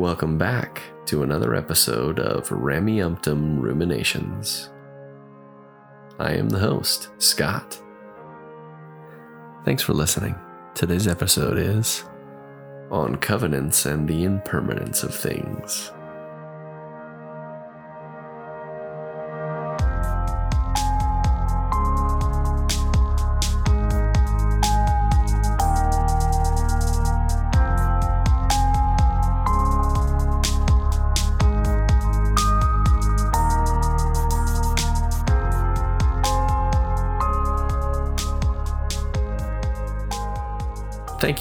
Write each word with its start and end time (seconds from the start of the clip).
Welcome 0.00 0.38
back 0.38 0.80
to 1.04 1.22
another 1.22 1.54
episode 1.54 2.20
of 2.20 2.48
Rameumptom 2.48 3.60
Ruminations. 3.60 4.70
I 6.18 6.32
am 6.32 6.48
the 6.48 6.58
host, 6.58 7.10
Scott. 7.18 7.78
Thanks 9.66 9.82
for 9.82 9.92
listening. 9.92 10.36
Today's 10.74 11.06
episode 11.06 11.58
is 11.58 12.04
on 12.90 13.16
covenants 13.16 13.84
and 13.84 14.08
the 14.08 14.24
impermanence 14.24 15.02
of 15.02 15.14
things. 15.14 15.92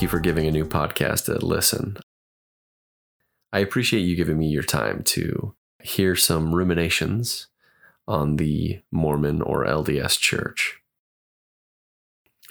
For 0.10 0.20
giving 0.20 0.48
a 0.48 0.52
new 0.52 0.66
podcast 0.66 1.30
a 1.30 1.46
listen. 1.46 1.96
I 3.54 3.60
appreciate 3.60 4.02
you 4.02 4.16
giving 4.16 4.40
me 4.40 4.48
your 4.48 4.64
time 4.64 5.04
to 5.04 5.54
hear 5.84 6.16
some 6.16 6.56
ruminations 6.56 7.48
on 8.08 8.38
the 8.38 8.82
Mormon 8.92 9.44
or 9.44 9.66
LDS 9.66 10.20
Church. 10.20 10.80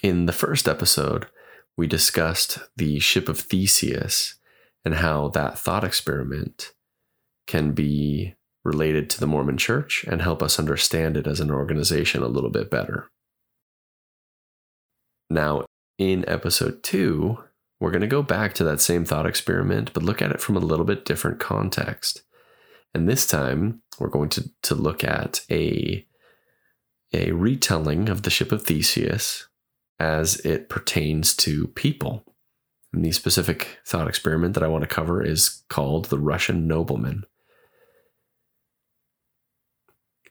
In 0.05 0.27
the 0.27 0.33
first 0.33 0.69
episode, 0.69 1.27
we 1.77 1.89
discussed 1.89 2.61
the 2.77 3.01
ship 3.01 3.29
of 3.29 3.41
Theseus 3.41 4.37
and 4.85 4.95
how 4.95 5.27
that 5.31 5.59
thought 5.59 5.83
experiment 5.83 6.73
can 7.49 7.73
be 7.73 8.37
related 8.65 9.11
to 9.11 9.21
the 9.21 9.27
Mormon 9.27 9.57
Church 9.57 10.05
and 10.07 10.23
help 10.23 10.45
us 10.45 10.61
understand 10.61 11.17
it 11.17 11.27
as 11.27 11.41
an 11.41 11.51
organization 11.51 12.23
a 12.23 12.29
little 12.29 12.51
bit 12.51 12.71
better. 12.71 13.11
Now, 15.29 15.65
in 15.99 16.25
episode 16.29 16.85
two, 16.85 17.39
we're 17.81 17.91
going 17.91 18.01
to 18.01 18.07
go 18.07 18.23
back 18.23 18.55
to 18.55 18.65
that 18.65 18.81
same 18.81 19.05
thought 19.05 19.27
experiment, 19.27 19.93
but 19.93 20.03
look 20.03 20.21
at 20.21 20.33
it 20.33 20.41
from 20.41 20.57
a 20.57 20.61
little 20.61 20.85
bit 20.85 21.05
different 21.05 21.39
context. 21.39 22.23
And 22.95 23.09
this 23.09 23.27
time, 23.27 23.83
we're 23.99 24.09
going 24.09 24.31
to, 24.31 24.51
to 24.63 24.75
look 24.75 25.05
at 25.05 25.45
a, 25.51 26.07
a 27.13 27.33
retelling 27.33 28.09
of 28.09 28.23
the 28.23 28.31
ship 28.31 28.51
of 28.51 28.63
Theseus 28.63 29.47
as 30.01 30.37
it 30.41 30.69
pertains 30.69 31.37
to 31.37 31.69
people. 31.69 32.25
And 32.93 33.05
the 33.05 33.13
specific 33.13 33.79
thought 33.85 34.09
experiment 34.09 34.55
that 34.55 34.63
I 34.63 34.69
want 34.69 34.83
to 34.83 34.89
cover 34.89 35.23
is 35.23 35.63
called 35.69 36.07
the 36.07 36.19
Russian 36.19 36.67
nobleman. 36.67 37.25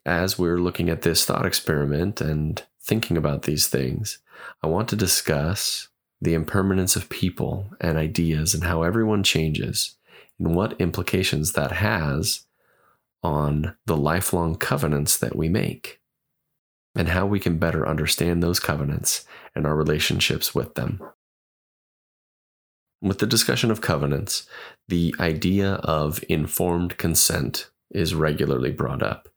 As 0.06 0.40
we're 0.40 0.58
looking 0.58 0.90
at 0.90 1.02
this 1.02 1.26
thought 1.26 1.46
experiment 1.46 2.22
and 2.22 2.64
thinking 2.82 3.18
about 3.18 3.44
these 3.44 3.68
things, 3.68 4.20
I 4.64 4.68
want 4.68 4.88
to 4.90 4.96
discuss 4.96 5.90
the 6.22 6.34
impermanence 6.34 6.96
of 6.96 7.10
people 7.10 7.72
and 7.80 7.98
ideas 7.98 8.54
and 8.54 8.64
how 8.64 8.84
everyone 8.84 9.24
changes 9.24 9.96
and 10.40 10.56
what 10.56 10.80
implications 10.80 11.54
that 11.54 11.72
has 11.74 12.46
on 13.24 13.76
the 13.86 13.98
lifelong 13.98 14.56
covenants 14.56 15.18
that 15.18 15.36
we 15.36 15.50
make 15.50 16.00
and 16.96 17.10
how 17.10 17.26
we 17.26 17.40
can 17.40 17.58
better 17.58 17.88
understand 17.88 18.42
those 18.42 18.60
covenants 18.60 19.26
and 19.56 19.68
our 19.68 19.76
relationships 19.76 20.56
with 20.56 20.74
them. 20.76 21.02
With 23.02 23.20
the 23.20 23.28
discussion 23.28 23.70
of 23.70 23.82
covenants, 23.82 24.48
the 24.88 25.14
idea 25.20 25.74
of 25.76 26.24
informed 26.28 26.98
consent 26.98 27.70
is 27.92 28.16
regularly 28.16 28.72
brought 28.72 29.04
up. 29.04 29.30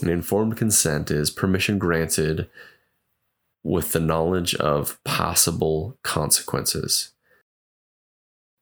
An 0.00 0.08
informed 0.08 0.56
consent 0.56 1.10
is 1.10 1.30
permission 1.30 1.78
granted 1.78 2.48
with 3.66 3.90
the 3.90 4.00
knowledge 4.00 4.54
of 4.54 5.02
possible 5.02 5.98
consequences. 6.04 7.12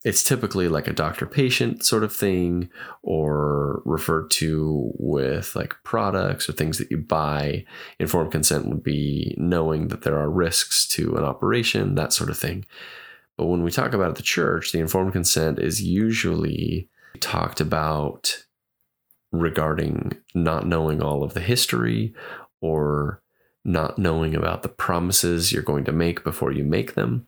It's 0.03 0.22
typically 0.22 0.66
like 0.66 0.88
a 0.88 0.94
doctor 0.94 1.26
patient 1.26 1.84
sort 1.84 2.04
of 2.04 2.15
thing, 2.15 2.70
or 3.03 3.82
referred 3.84 4.31
to 4.32 4.93
with 4.98 5.54
like 5.54 5.75
products 5.84 6.48
or 6.48 6.53
things 6.53 6.78
that 6.78 6.91
you 6.91 6.97
buy. 6.97 7.66
Informed 7.98 8.32
consent 8.32 8.66
would 8.66 8.82
be 8.82 9.34
knowing 9.37 9.88
that 9.88 10.03
there 10.03 10.19
are 10.19 10.31
risks 10.31 10.87
to 10.88 11.16
an 11.16 11.25
operation, 11.25 11.97
that 11.97 12.14
sort 12.14 12.31
of 12.31 12.38
thing. 12.38 12.64
But 13.37 13.47
when 13.47 13.62
we 13.62 13.70
talk 13.70 13.93
about 13.93 14.09
at 14.09 14.16
the 14.16 14.22
church, 14.22 14.72
the 14.72 14.81
informed 14.81 15.12
consent 15.12 15.59
is 15.59 15.82
usually 15.82 16.88
talked 17.20 17.60
about 17.60 18.44
regarding 19.32 20.16
not 20.34 20.66
knowing 20.66 21.03
all 21.03 21.22
of 21.22 21.34
the 21.34 21.41
history 21.41 22.14
or 22.62 23.20
not 23.64 23.98
knowing 23.98 24.34
about 24.34 24.62
the 24.62 24.69
promises 24.69 25.52
you're 25.52 25.62
going 25.62 25.84
to 25.84 25.92
make 25.92 26.22
before 26.22 26.52
you 26.52 26.64
make 26.64 26.94
them. 26.94 27.26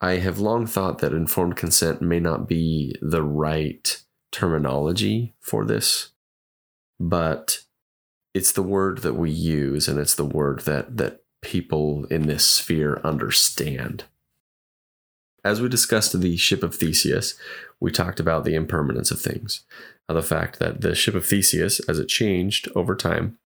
I 0.00 0.16
have 0.16 0.38
long 0.38 0.66
thought 0.66 0.98
that 0.98 1.12
informed 1.12 1.56
consent 1.56 2.02
may 2.02 2.20
not 2.20 2.48
be 2.48 2.94
the 3.00 3.22
right 3.22 4.02
terminology 4.30 5.34
for 5.40 5.64
this, 5.64 6.10
but 6.98 7.64
it's 8.34 8.52
the 8.52 8.62
word 8.62 8.98
that 8.98 9.14
we 9.14 9.30
use 9.30 9.88
and 9.88 9.98
it's 9.98 10.14
the 10.14 10.24
word 10.24 10.60
that 10.60 10.96
that 10.96 11.22
people 11.42 12.04
in 12.06 12.26
this 12.26 12.46
sphere 12.46 13.00
understand. 13.04 14.04
As 15.44 15.60
we 15.60 15.68
discussed 15.68 16.18
the 16.18 16.36
ship 16.36 16.62
of 16.62 16.74
Theseus, 16.74 17.34
we 17.80 17.90
talked 17.90 18.20
about 18.20 18.44
the 18.44 18.54
impermanence 18.54 19.10
of 19.10 19.20
things, 19.20 19.64
uh, 20.08 20.14
the 20.14 20.22
fact 20.22 20.60
that 20.60 20.82
the 20.82 20.94
ship 20.94 21.16
of 21.16 21.26
Theseus, 21.26 21.80
as 21.80 21.98
it 21.98 22.06
changed 22.06 22.68
over 22.76 22.94
time, 22.94 23.38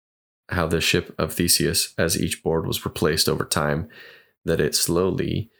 how 0.50 0.66
the 0.66 0.80
ship 0.80 1.14
of 1.18 1.32
Theseus, 1.32 1.94
as 1.98 2.20
each 2.20 2.42
board 2.42 2.66
was 2.66 2.84
replaced 2.84 3.28
over 3.28 3.44
time, 3.44 3.88
that 4.44 4.60
it 4.60 4.74
slowly 4.74 5.50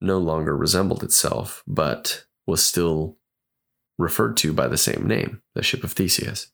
no 0.00 0.18
longer 0.18 0.56
resembled 0.56 1.02
itself, 1.02 1.62
but 1.66 2.24
was 2.46 2.64
still 2.64 3.16
referred 3.98 4.36
to 4.36 4.52
by 4.52 4.68
the 4.68 4.76
same 4.76 5.06
name, 5.06 5.40
the 5.54 5.62
ship 5.62 5.84
of 5.84 5.92
Theseus. 5.92 6.48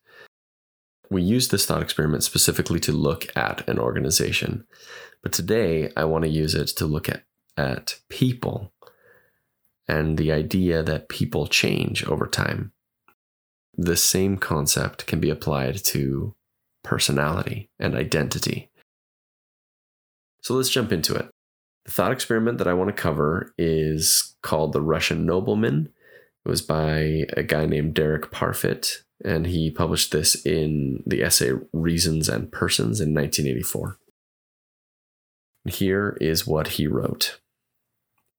We 1.10 1.22
use 1.22 1.48
this 1.48 1.66
thought 1.66 1.82
experiment 1.82 2.22
specifically 2.22 2.78
to 2.80 2.92
look 2.92 3.26
at 3.36 3.68
an 3.68 3.78
organization, 3.78 4.64
but 5.22 5.32
today 5.32 5.90
I 5.96 6.04
want 6.04 6.24
to 6.24 6.30
use 6.30 6.54
it 6.54 6.68
to 6.68 6.86
look 6.86 7.08
at, 7.08 7.24
at 7.56 7.98
people 8.08 8.72
and 9.88 10.16
the 10.16 10.30
idea 10.30 10.84
that 10.84 11.08
people 11.08 11.48
change 11.48 12.04
over 12.04 12.26
time. 12.26 12.72
The 13.76 13.96
same 13.96 14.36
concept 14.36 15.06
can 15.06 15.18
be 15.18 15.30
applied 15.30 15.82
to 15.86 16.36
personality, 16.82 17.68
and 17.78 17.94
identity. 17.94 18.70
So 20.42 20.54
let's 20.54 20.70
jump 20.70 20.92
into 20.92 21.14
it. 21.14 21.28
The 21.84 21.90
thought 21.90 22.12
experiment 22.12 22.58
that 22.58 22.68
I 22.68 22.74
want 22.74 22.94
to 22.94 23.02
cover 23.02 23.54
is 23.58 24.36
called 24.42 24.72
The 24.72 24.82
Russian 24.82 25.26
Nobleman. 25.26 25.90
It 26.44 26.48
was 26.48 26.62
by 26.62 27.24
a 27.36 27.42
guy 27.42 27.66
named 27.66 27.94
Derek 27.94 28.30
Parfit, 28.30 29.02
and 29.24 29.46
he 29.46 29.70
published 29.70 30.12
this 30.12 30.34
in 30.46 31.02
the 31.06 31.22
essay 31.22 31.52
Reasons 31.72 32.28
and 32.28 32.50
Persons 32.50 33.00
in 33.00 33.14
1984. 33.14 33.98
Here 35.66 36.16
is 36.20 36.46
what 36.46 36.68
he 36.68 36.86
wrote 36.86 37.38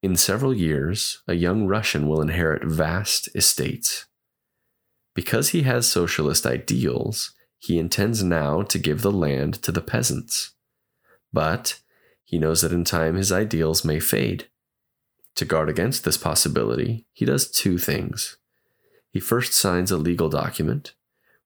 In 0.02 0.16
several 0.16 0.54
years, 0.54 1.22
a 1.28 1.36
young 1.36 1.68
Russian 1.68 2.08
will 2.08 2.22
inherit 2.22 2.64
vast 2.64 3.30
estates. 3.36 4.08
Because 5.14 5.50
he 5.50 5.64
has 5.64 5.88
socialist 5.88 6.46
ideals, 6.46 7.34
he 7.62 7.78
intends 7.78 8.24
now 8.24 8.64
to 8.64 8.80
give 8.80 9.04
the 9.04 9.12
land 9.12 9.54
to 9.62 9.72
the 9.72 9.82
peasants. 9.82 10.56
But 11.32 11.80
he 12.26 12.40
knows 12.40 12.62
that 12.62 12.74
in 12.74 12.84
time 12.84 13.16
his 13.16 13.32
ideals 13.32 13.86
may 13.86 14.00
fade. 14.00 14.48
To 15.36 15.46
guard 15.46 15.70
against 15.70 16.04
this 16.04 16.18
possibility, 16.18 17.06
he 17.14 17.24
does 17.24 17.52
two 17.52 17.78
things. 17.78 18.38
He 19.12 19.20
first 19.20 19.54
signs 19.54 19.92
a 19.92 19.98
legal 19.98 20.28
document, 20.28 20.96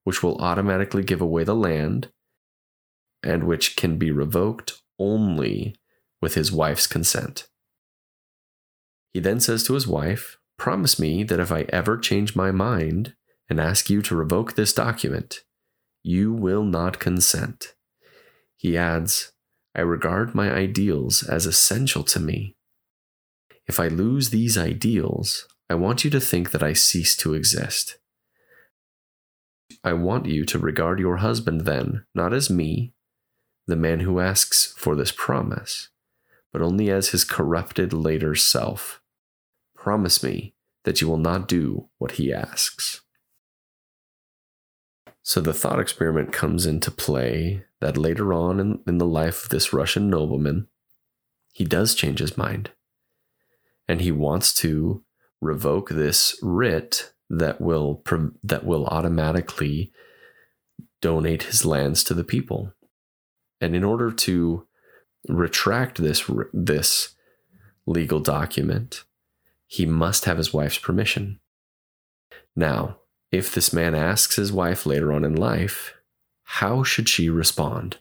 which 0.05 0.23
will 0.23 0.37
automatically 0.37 1.03
give 1.03 1.19
away 1.19 1.43
the 1.43 1.53
land 1.53 2.07
and 3.21 3.43
which 3.43 3.75
can 3.75 3.97
be 3.97 4.09
revoked 4.09 4.81
only 4.97 5.75
with 6.21 6.35
his 6.35 6.49
wife's 6.49 6.87
consent. 6.87 7.49
He 9.11 9.19
then 9.19 9.41
says 9.41 9.65
to 9.65 9.73
his 9.73 9.85
wife, 9.85 10.37
Promise 10.57 10.97
me 10.97 11.23
that 11.25 11.41
if 11.41 11.51
I 11.51 11.65
ever 11.69 11.97
change 11.97 12.37
my 12.37 12.51
mind 12.51 13.15
and 13.49 13.59
ask 13.59 13.89
you 13.89 14.01
to 14.03 14.15
revoke 14.15 14.55
this 14.55 14.71
document, 14.71 15.43
you 16.05 16.31
will 16.31 16.63
not 16.63 16.99
consent. 16.99 17.73
He 18.55 18.77
adds, 18.77 19.31
I 19.73 19.81
regard 19.81 20.35
my 20.35 20.51
ideals 20.51 21.23
as 21.23 21.47
essential 21.47 22.03
to 22.03 22.19
me. 22.19 22.55
If 23.65 23.79
I 23.79 23.87
lose 23.87 24.29
these 24.29 24.55
ideals, 24.55 25.47
I 25.67 25.73
want 25.73 26.05
you 26.05 26.11
to 26.11 26.19
think 26.19 26.51
that 26.51 26.61
I 26.61 26.73
cease 26.73 27.17
to 27.17 27.33
exist. 27.33 27.97
I 29.83 29.93
want 29.93 30.27
you 30.27 30.45
to 30.45 30.59
regard 30.59 30.99
your 30.99 31.17
husband 31.17 31.61
then, 31.61 32.05
not 32.13 32.33
as 32.33 32.51
me, 32.51 32.93
the 33.65 33.75
man 33.75 34.01
who 34.01 34.19
asks 34.19 34.75
for 34.77 34.95
this 34.95 35.11
promise, 35.11 35.89
but 36.53 36.61
only 36.61 36.91
as 36.91 37.09
his 37.09 37.23
corrupted 37.23 37.93
later 37.93 38.35
self. 38.35 39.01
Promise 39.75 40.21
me 40.21 40.53
that 40.83 41.01
you 41.01 41.07
will 41.07 41.17
not 41.17 41.47
do 41.47 41.89
what 41.97 42.13
he 42.13 42.31
asks. 42.31 43.01
So 45.27 45.41
the 45.41 45.55
thought 45.55 45.79
experiment 45.79 46.31
comes 46.31 46.67
into 46.67 46.91
play 46.91 47.63
that 47.81 47.97
later 47.97 48.31
on 48.31 48.59
in, 48.59 48.79
in 48.85 48.99
the 48.99 49.07
life 49.07 49.45
of 49.45 49.49
this 49.49 49.73
Russian 49.73 50.07
nobleman, 50.07 50.67
he 51.51 51.65
does 51.65 51.95
change 51.95 52.19
his 52.19 52.37
mind. 52.37 52.69
And 53.87 54.01
he 54.01 54.11
wants 54.11 54.53
to 54.59 55.03
revoke 55.41 55.89
this 55.89 56.37
writ 56.43 57.11
that 57.27 57.59
will 57.59 58.03
that 58.43 58.65
will 58.65 58.85
automatically 58.85 59.91
donate 61.01 61.43
his 61.43 61.65
lands 61.65 62.03
to 62.03 62.13
the 62.13 62.23
people. 62.23 62.73
And 63.59 63.75
in 63.75 63.83
order 63.83 64.11
to 64.11 64.67
retract 65.27 65.97
this 65.97 66.29
this 66.53 67.15
legal 67.87 68.19
document, 68.19 69.05
he 69.65 69.87
must 69.87 70.25
have 70.25 70.37
his 70.37 70.53
wife's 70.53 70.77
permission. 70.77 71.39
Now, 72.55 72.99
if 73.35 73.53
this 73.53 73.73
man 73.73 73.93
asks 73.93 74.37
his 74.37 74.53
wife 74.53 74.85
later 74.85 75.11
on 75.11 75.25
in 75.25 75.35
life, 75.35 75.93
how 76.43 76.83
should 76.83 77.09
she 77.09 77.29
respond? 77.29 77.97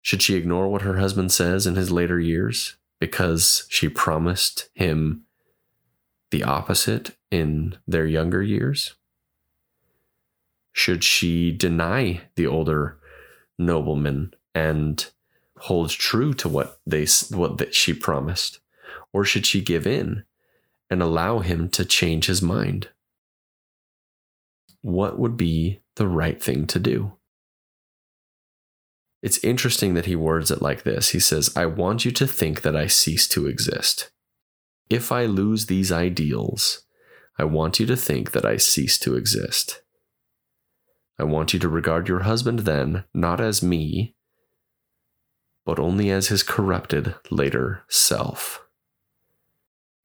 Should 0.00 0.22
she 0.22 0.36
ignore 0.36 0.68
what 0.68 0.82
her 0.82 0.96
husband 0.96 1.30
says 1.30 1.66
in 1.66 1.74
his 1.74 1.92
later 1.92 2.18
years 2.18 2.76
because 2.98 3.66
she 3.68 3.90
promised 3.90 4.70
him 4.74 5.24
the 6.30 6.42
opposite 6.42 7.14
in 7.30 7.76
their 7.86 8.06
younger 8.06 8.42
years? 8.42 8.94
Should 10.72 11.04
she 11.04 11.52
deny 11.52 12.22
the 12.36 12.46
older 12.46 12.98
nobleman 13.58 14.32
and 14.54 15.06
hold 15.58 15.90
true 15.90 16.32
to 16.34 16.48
what 16.48 16.80
they 16.86 17.06
what 17.30 17.58
that 17.58 17.74
she 17.74 17.92
promised, 17.92 18.60
or 19.12 19.26
should 19.26 19.44
she 19.44 19.60
give 19.60 19.86
in 19.86 20.24
and 20.88 21.02
allow 21.02 21.40
him 21.40 21.68
to 21.68 21.84
change 21.84 22.26
his 22.26 22.40
mind? 22.40 22.88
What 24.82 25.18
would 25.18 25.36
be 25.36 25.80
the 25.96 26.08
right 26.08 26.42
thing 26.42 26.66
to 26.66 26.78
do? 26.78 27.12
It's 29.22 29.42
interesting 29.44 29.94
that 29.94 30.06
he 30.06 30.16
words 30.16 30.50
it 30.50 30.60
like 30.60 30.82
this. 30.82 31.10
He 31.10 31.20
says, 31.20 31.52
I 31.56 31.66
want 31.66 32.04
you 32.04 32.10
to 32.10 32.26
think 32.26 32.62
that 32.62 32.74
I 32.74 32.88
cease 32.88 33.28
to 33.28 33.46
exist. 33.46 34.10
If 34.90 35.12
I 35.12 35.26
lose 35.26 35.66
these 35.66 35.92
ideals, 35.92 36.84
I 37.38 37.44
want 37.44 37.78
you 37.78 37.86
to 37.86 37.96
think 37.96 38.32
that 38.32 38.44
I 38.44 38.56
cease 38.56 38.98
to 38.98 39.14
exist. 39.14 39.82
I 41.18 41.24
want 41.24 41.54
you 41.54 41.60
to 41.60 41.68
regard 41.68 42.08
your 42.08 42.20
husband 42.20 42.60
then 42.60 43.04
not 43.14 43.40
as 43.40 43.62
me, 43.62 44.16
but 45.64 45.78
only 45.78 46.10
as 46.10 46.28
his 46.28 46.42
corrupted 46.42 47.14
later 47.30 47.84
self. 47.88 48.66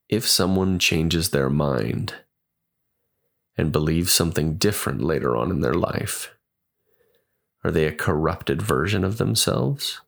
If 0.07 0.27
someone 0.27 0.77
changes 0.77 1.31
their 1.31 1.49
mind 1.49 2.13
and 3.57 3.71
believe 3.71 4.09
something 4.09 4.55
different 4.55 5.01
later 5.01 5.35
on 5.35 5.51
in 5.51 5.61
their 5.61 5.73
life, 5.73 6.35
are 7.63 7.71
they 7.71 7.85
a 7.85 7.91
corrupted 7.91 8.61
version 8.61 9.03
of 9.03 9.17
themselves? 9.17 10.01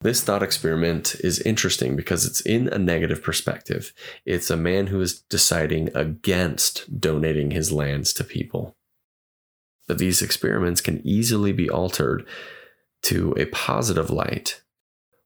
This 0.00 0.22
thought 0.22 0.44
experiment 0.44 1.16
is 1.24 1.40
interesting 1.40 1.96
because 1.96 2.24
it's 2.24 2.40
in 2.40 2.68
a 2.68 2.78
negative 2.78 3.20
perspective. 3.22 3.92
It's 4.24 4.48
a 4.48 4.56
man 4.56 4.86
who 4.86 5.00
is 5.00 5.22
deciding 5.22 5.90
against 5.94 7.00
donating 7.00 7.50
his 7.50 7.72
lands 7.72 8.12
to 8.14 8.24
people. 8.24 8.76
But 9.88 9.98
these 9.98 10.22
experiments 10.22 10.80
can 10.80 11.04
easily 11.04 11.52
be 11.52 11.68
altered 11.68 12.24
to 13.02 13.34
a 13.36 13.46
positive 13.46 14.08
light. 14.08 14.62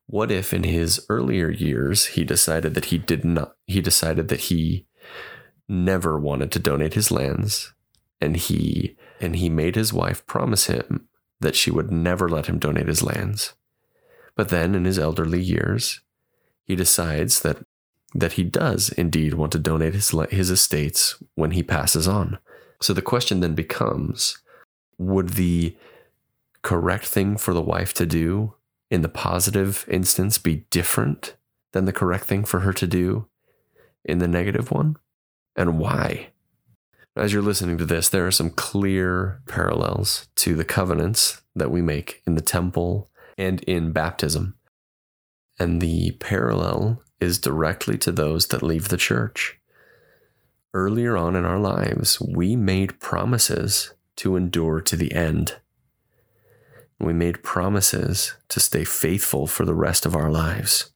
What 0.07 0.31
if 0.31 0.55
in 0.55 0.65
his 0.65 1.05
earlier 1.11 1.51
years 1.51 2.07
he 2.07 2.25
decided 2.25 2.75
that 2.75 2.87
he 2.87 2.99
did 2.99 3.25
not 3.25 3.55
he 3.67 3.81
decided 3.81 4.29
that 4.29 4.41
he 4.41 4.87
never 5.69 6.19
wanted 6.19 6.53
to 6.53 6.59
donate 6.59 6.95
his 6.95 7.11
lands 7.11 7.73
and 8.23 8.37
he 8.37 8.97
and 9.21 9.37
he 9.37 9.49
made 9.49 9.75
his 9.75 9.93
wife 9.93 10.25
promise 10.27 10.67
him 10.67 11.09
that 11.41 11.57
she 11.57 11.71
would 11.71 11.91
never 11.91 12.29
let 12.29 12.47
him 12.47 12.59
donate 12.59 12.87
his 12.87 13.03
lands. 13.03 13.55
But 14.37 14.49
then 14.49 14.75
in 14.75 14.85
his 14.85 14.99
elderly 14.99 15.43
years, 15.43 16.01
he 16.65 16.77
decides 16.77 17.43
that 17.43 17.59
that 18.15 18.33
he 18.33 18.45
does 18.45 18.91
indeed 18.91 19.35
want 19.35 19.53
to 19.53 19.59
donate 19.59 19.95
his 19.95 20.15
his 20.31 20.51
estates 20.51 21.21
when 21.35 21.51
he 21.51 21.63
passes 21.63 22.07
on. 22.07 22.39
So 22.81 22.93
the 22.93 23.03
question 23.03 23.41
then 23.41 23.55
becomes 23.55 24.39
would 24.99 25.31
the 25.31 25.77
correct 26.63 27.07
thing 27.07 27.37
for 27.37 27.53
the 27.53 27.63
wife 27.63 27.93
to 27.95 28.07
do 28.07 28.55
in 28.91 29.03
the 29.03 29.09
positive 29.09 29.85
instance 29.89 30.39
be 30.39 30.67
different 30.71 31.35
than 31.73 31.87
the 31.87 31.93
correct 31.93 32.25
thing 32.25 32.45
for 32.45 32.61
her 32.61 32.73
to 32.73 32.87
do 32.87 33.27
in 34.05 34.19
the 34.19 34.29
negative 34.29 34.71
one? 34.71 34.97
And 35.57 35.79
why? 35.79 36.29
As 37.15 37.33
you're 37.33 37.43
listening 37.43 37.77
to 37.79 37.85
this, 37.85 38.09
there 38.09 38.27
are 38.27 38.33
some 38.33 38.51
clear 38.51 39.43
parallels 39.47 40.29
to 40.37 40.55
the 40.55 40.65
covenants 40.65 41.43
that 41.55 41.71
we 41.71 41.83
make 41.83 42.23
in 42.27 42.35
the 42.35 42.41
temple 42.41 43.11
and 43.37 43.63
in 43.65 43.93
baptism. 43.93 44.55
And 45.59 45.81
the 45.81 46.13
parallel 46.13 47.03
is 47.21 47.39
directly 47.39 47.99
to 47.99 48.13
those 48.13 48.47
that 48.47 48.63
leave 48.63 48.89
the 48.89 48.97
church. 48.97 49.59
Earlier 50.75 51.17
on 51.17 51.37
in 51.37 51.45
our 51.45 51.59
lives, 51.59 52.19
we 52.21 52.57
made 52.57 52.99
promises 52.99 53.93
to 54.17 54.37
endure 54.37 54.81
to 54.81 54.97
the 54.97 55.13
end. 55.13 55.57
We 56.99 57.13
made 57.13 57.43
promises 57.43 58.35
to 58.49 58.61
stay 58.61 58.85
faithful 58.85 59.47
for 59.47 59.67
the 59.67 59.75
rest 59.75 60.07
of 60.07 60.17
our 60.17 60.31
lives. 60.31 60.92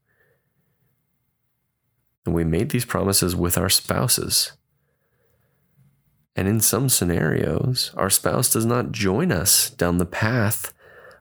And 2.26 2.34
we 2.34 2.44
made 2.44 2.70
these 2.70 2.84
promises 2.84 3.34
with 3.34 3.56
our 3.56 3.70
spouses. 3.70 4.52
And 6.34 6.49
in 6.49 6.61
some 6.61 6.88
scenarios, 6.88 7.93
our 7.96 8.11
spouse 8.11 8.50
does 8.50 8.67
not 8.67 8.93
join 8.93 9.32
us 9.32 9.70
down 9.70 9.99
the 9.99 10.05
path 10.05 10.75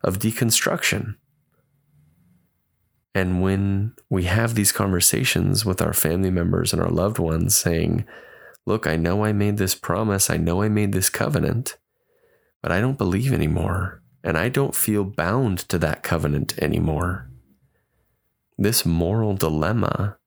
of 0.03 0.19
deconstruction. 0.19 1.15
And 3.13 3.41
when 3.41 3.93
we 4.09 4.23
have 4.23 4.55
these 4.55 4.73
conversations 4.73 5.65
with 5.65 5.81
our 5.81 5.93
family 5.93 6.31
members 6.31 6.73
and 6.73 6.81
our 6.81 6.89
loved 6.89 7.17
ones 7.17 7.55
saying, 7.55 8.05
Look, 8.65 8.87
I 8.87 8.97
know 8.97 9.23
I 9.23 9.31
made 9.31 9.57
this 9.57 9.75
promise, 9.75 10.29
I 10.29 10.37
know 10.37 10.61
I 10.61 10.69
made 10.69 10.91
this 10.91 11.09
covenant, 11.09 11.77
but 12.61 12.71
I 12.71 12.81
don't 12.81 12.97
believe 12.97 13.31
anymore 13.31 14.01
and 14.25 14.39
I 14.39 14.49
don't 14.49 14.75
feel 14.75 15.03
bound 15.03 15.59
to 15.69 15.77
that 15.77 16.01
covenant 16.01 16.57
anymore. 16.57 17.29
This 18.57 18.83
moral 18.83 19.35
dilemma, 19.35 20.17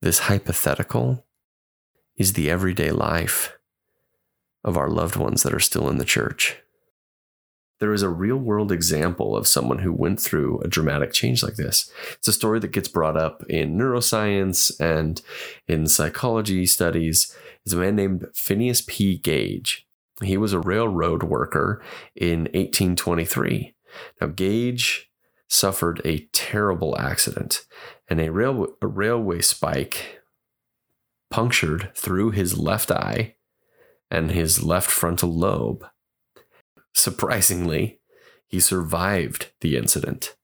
this 0.00 0.20
hypothetical, 0.20 1.24
is 2.16 2.34
the 2.34 2.50
everyday 2.50 2.90
life 2.90 3.56
of 4.62 4.76
our 4.76 4.88
loved 4.90 5.16
ones 5.16 5.42
that 5.42 5.54
are 5.54 5.60
still 5.60 5.88
in 5.88 5.98
the 5.98 6.04
church. 6.04 6.58
There 7.78 7.94
is 7.94 8.02
a 8.02 8.10
real 8.10 8.36
world 8.36 8.70
example 8.70 9.34
of 9.34 9.46
someone 9.46 9.78
who 9.78 9.92
went 9.92 10.20
through 10.20 10.60
a 10.60 10.68
dramatic 10.68 11.12
change 11.12 11.42
like 11.42 11.56
this. 11.56 11.90
It's 12.12 12.28
a 12.28 12.32
story 12.32 12.60
that 12.60 12.72
gets 12.72 12.88
brought 12.88 13.16
up 13.16 13.42
in 13.48 13.78
neuroscience 13.78 14.78
and 14.78 15.22
in 15.66 15.86
psychology 15.86 16.66
studies. 16.66 17.34
It's 17.64 17.72
a 17.72 17.78
man 17.78 17.96
named 17.96 18.26
Phineas 18.34 18.82
P. 18.86 19.16
Gage. 19.16 19.86
He 20.22 20.36
was 20.36 20.52
a 20.52 20.60
railroad 20.60 21.22
worker 21.22 21.82
in 22.14 22.40
1823. 22.52 23.74
Now, 24.20 24.26
Gage 24.26 25.10
suffered 25.48 26.02
a 26.04 26.28
terrible 26.32 26.98
accident, 26.98 27.64
and 28.10 28.20
a, 28.20 28.30
rail- 28.30 28.76
a 28.82 28.86
railway 28.86 29.40
spike 29.40 30.20
punctured 31.30 31.90
through 31.94 32.32
his 32.32 32.58
left 32.58 32.90
eye 32.90 33.36
and 34.10 34.32
his 34.32 34.62
left 34.64 34.90
frontal 34.90 35.32
lobe. 35.32 35.86
Surprisingly, 36.92 38.00
he 38.48 38.58
survived 38.58 39.52
the 39.60 39.76
incident, 39.76 40.34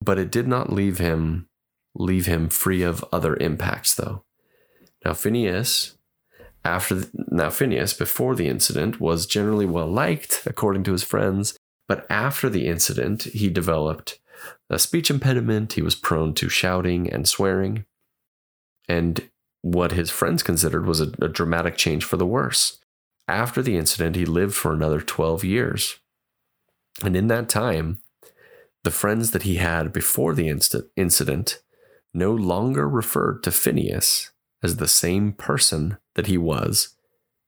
but 0.00 0.18
it 0.18 0.30
did 0.30 0.46
not 0.46 0.72
leave 0.72 0.98
him 0.98 1.48
leave 1.96 2.26
him 2.26 2.48
free 2.48 2.82
of 2.82 3.04
other 3.12 3.36
impacts 3.36 3.94
though. 3.94 4.24
Now 5.04 5.14
Phineas 5.14 5.96
after 6.64 6.94
the, 6.94 7.10
now 7.28 7.50
Phineas 7.50 7.92
before 7.92 8.34
the 8.34 8.48
incident 8.48 9.00
was 9.00 9.26
generally 9.26 9.66
well 9.66 9.86
liked 9.86 10.42
according 10.46 10.82
to 10.84 10.92
his 10.92 11.04
friends, 11.04 11.56
but 11.86 12.06
after 12.10 12.48
the 12.48 12.66
incident 12.66 13.24
he 13.24 13.48
developed 13.48 14.18
a 14.70 14.78
speech 14.78 15.10
impediment, 15.10 15.74
he 15.74 15.82
was 15.82 15.94
prone 15.94 16.34
to 16.34 16.48
shouting 16.48 17.10
and 17.10 17.28
swearing, 17.28 17.84
and 18.88 19.28
what 19.62 19.92
his 19.92 20.10
friends 20.10 20.42
considered 20.42 20.86
was 20.86 21.00
a, 21.00 21.12
a 21.22 21.28
dramatic 21.28 21.76
change 21.76 22.04
for 22.04 22.16
the 22.16 22.26
worse. 22.26 22.78
After 23.26 23.62
the 23.62 23.76
incident, 23.76 24.16
he 24.16 24.26
lived 24.26 24.54
for 24.54 24.72
another 24.72 25.00
12 25.00 25.44
years. 25.44 25.98
And 27.02 27.16
in 27.16 27.28
that 27.28 27.48
time, 27.48 27.98
the 28.82 28.90
friends 28.90 29.30
that 29.30 29.44
he 29.44 29.56
had 29.56 29.92
before 29.92 30.34
the 30.34 30.48
inst- 30.48 30.76
incident 30.96 31.62
no 32.12 32.32
longer 32.32 32.88
referred 32.88 33.42
to 33.42 33.50
Phineas 33.50 34.30
as 34.62 34.76
the 34.76 34.88
same 34.88 35.32
person 35.32 35.96
that 36.14 36.26
he 36.26 36.38
was 36.38 36.94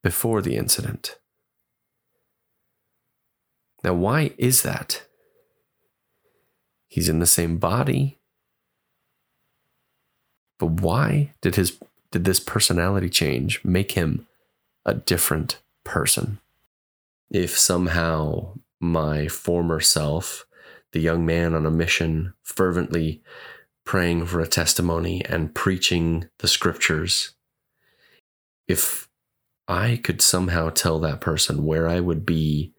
before 0.02 0.42
the 0.42 0.56
incident. 0.56 1.18
Now, 3.84 3.94
why 3.94 4.32
is 4.38 4.62
that? 4.62 5.05
He's 6.88 7.08
in 7.08 7.18
the 7.18 7.26
same 7.26 7.58
body, 7.58 8.18
But 10.58 10.80
why 10.80 11.34
did 11.40 11.56
his 11.56 11.78
did 12.10 12.24
this 12.24 12.40
personality 12.40 13.10
change 13.10 13.62
make 13.64 13.92
him 13.92 14.26
a 14.84 14.94
different 14.94 15.60
person? 15.84 16.38
If 17.30 17.58
somehow 17.58 18.54
my 18.80 19.28
former 19.28 19.80
self, 19.80 20.46
the 20.92 21.00
young 21.00 21.26
man 21.26 21.54
on 21.54 21.66
a 21.66 21.70
mission, 21.70 22.34
fervently 22.42 23.22
praying 23.84 24.26
for 24.26 24.40
a 24.40 24.46
testimony 24.46 25.24
and 25.24 25.54
preaching 25.54 26.28
the 26.38 26.48
scriptures, 26.48 27.32
if 28.68 29.08
I 29.68 30.00
could 30.02 30.22
somehow 30.22 30.70
tell 30.70 31.00
that 31.00 31.20
person 31.20 31.64
where 31.64 31.88
I 31.88 32.00
would 32.00 32.24
be 32.24 32.72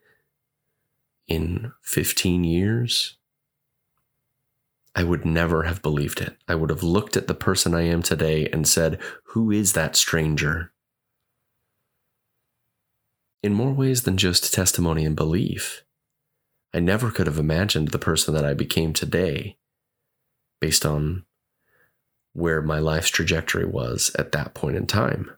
in 1.28 1.72
15 1.82 2.44
years, 2.44 3.17
I 4.98 5.04
would 5.04 5.24
never 5.24 5.62
have 5.62 5.80
believed 5.80 6.20
it. 6.20 6.36
I 6.48 6.56
would 6.56 6.70
have 6.70 6.82
looked 6.82 7.16
at 7.16 7.28
the 7.28 7.34
person 7.34 7.72
I 7.72 7.82
am 7.82 8.02
today 8.02 8.48
and 8.48 8.66
said, 8.66 8.98
Who 9.26 9.52
is 9.52 9.74
that 9.74 9.94
stranger? 9.94 10.72
In 13.40 13.54
more 13.54 13.72
ways 13.72 14.02
than 14.02 14.16
just 14.16 14.52
testimony 14.52 15.04
and 15.04 15.14
belief, 15.14 15.84
I 16.74 16.80
never 16.80 17.12
could 17.12 17.28
have 17.28 17.38
imagined 17.38 17.88
the 17.88 18.00
person 18.00 18.34
that 18.34 18.44
I 18.44 18.54
became 18.54 18.92
today 18.92 19.56
based 20.60 20.84
on 20.84 21.24
where 22.32 22.60
my 22.60 22.80
life's 22.80 23.10
trajectory 23.10 23.66
was 23.66 24.10
at 24.18 24.32
that 24.32 24.52
point 24.52 24.76
in 24.76 24.88
time. 24.88 25.30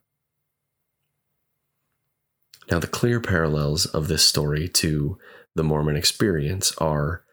Now, 2.70 2.78
the 2.78 2.86
clear 2.86 3.20
parallels 3.20 3.84
of 3.84 4.08
this 4.08 4.24
story 4.24 4.68
to 4.68 5.18
the 5.54 5.64
Mormon 5.64 5.96
experience 5.96 6.72
are 6.78 7.24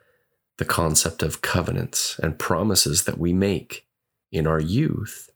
the 0.57 0.65
concept 0.65 1.21
of 1.21 1.41
covenants 1.41 2.19
and 2.19 2.39
promises 2.39 3.03
that 3.03 3.17
we 3.17 3.31
make 3.33 3.85
in 4.31 4.47
our 4.47 4.59
youth 4.59 5.29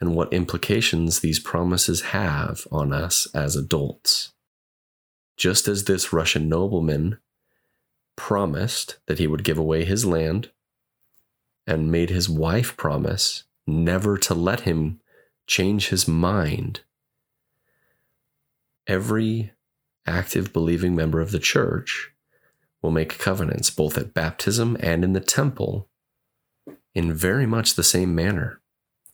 and 0.00 0.14
what 0.14 0.32
implications 0.32 1.20
these 1.20 1.38
promises 1.38 2.00
have 2.02 2.66
on 2.70 2.92
us 2.92 3.26
as 3.34 3.56
adults. 3.56 4.32
Just 5.36 5.68
as 5.68 5.84
this 5.84 6.12
Russian 6.12 6.48
nobleman 6.48 7.18
promised 8.16 8.98
that 9.06 9.18
he 9.18 9.26
would 9.26 9.44
give 9.44 9.58
away 9.58 9.84
his 9.84 10.04
land 10.04 10.50
and 11.66 11.90
made 11.90 12.10
his 12.10 12.28
wife 12.28 12.76
promise 12.76 13.44
never 13.66 14.18
to 14.18 14.34
let 14.34 14.60
him 14.60 15.00
change 15.46 15.88
his 15.88 16.06
mind, 16.06 16.80
every 18.86 19.52
active 20.06 20.52
believing 20.52 20.94
member 20.94 21.20
of 21.20 21.30
the 21.30 21.38
church 21.38 22.12
will 22.82 22.90
make 22.90 23.18
covenants 23.18 23.70
both 23.70 23.98
at 23.98 24.14
baptism 24.14 24.76
and 24.80 25.04
in 25.04 25.12
the 25.12 25.20
temple 25.20 25.88
in 26.94 27.12
very 27.12 27.46
much 27.46 27.74
the 27.74 27.84
same 27.84 28.14
manner. 28.14 28.60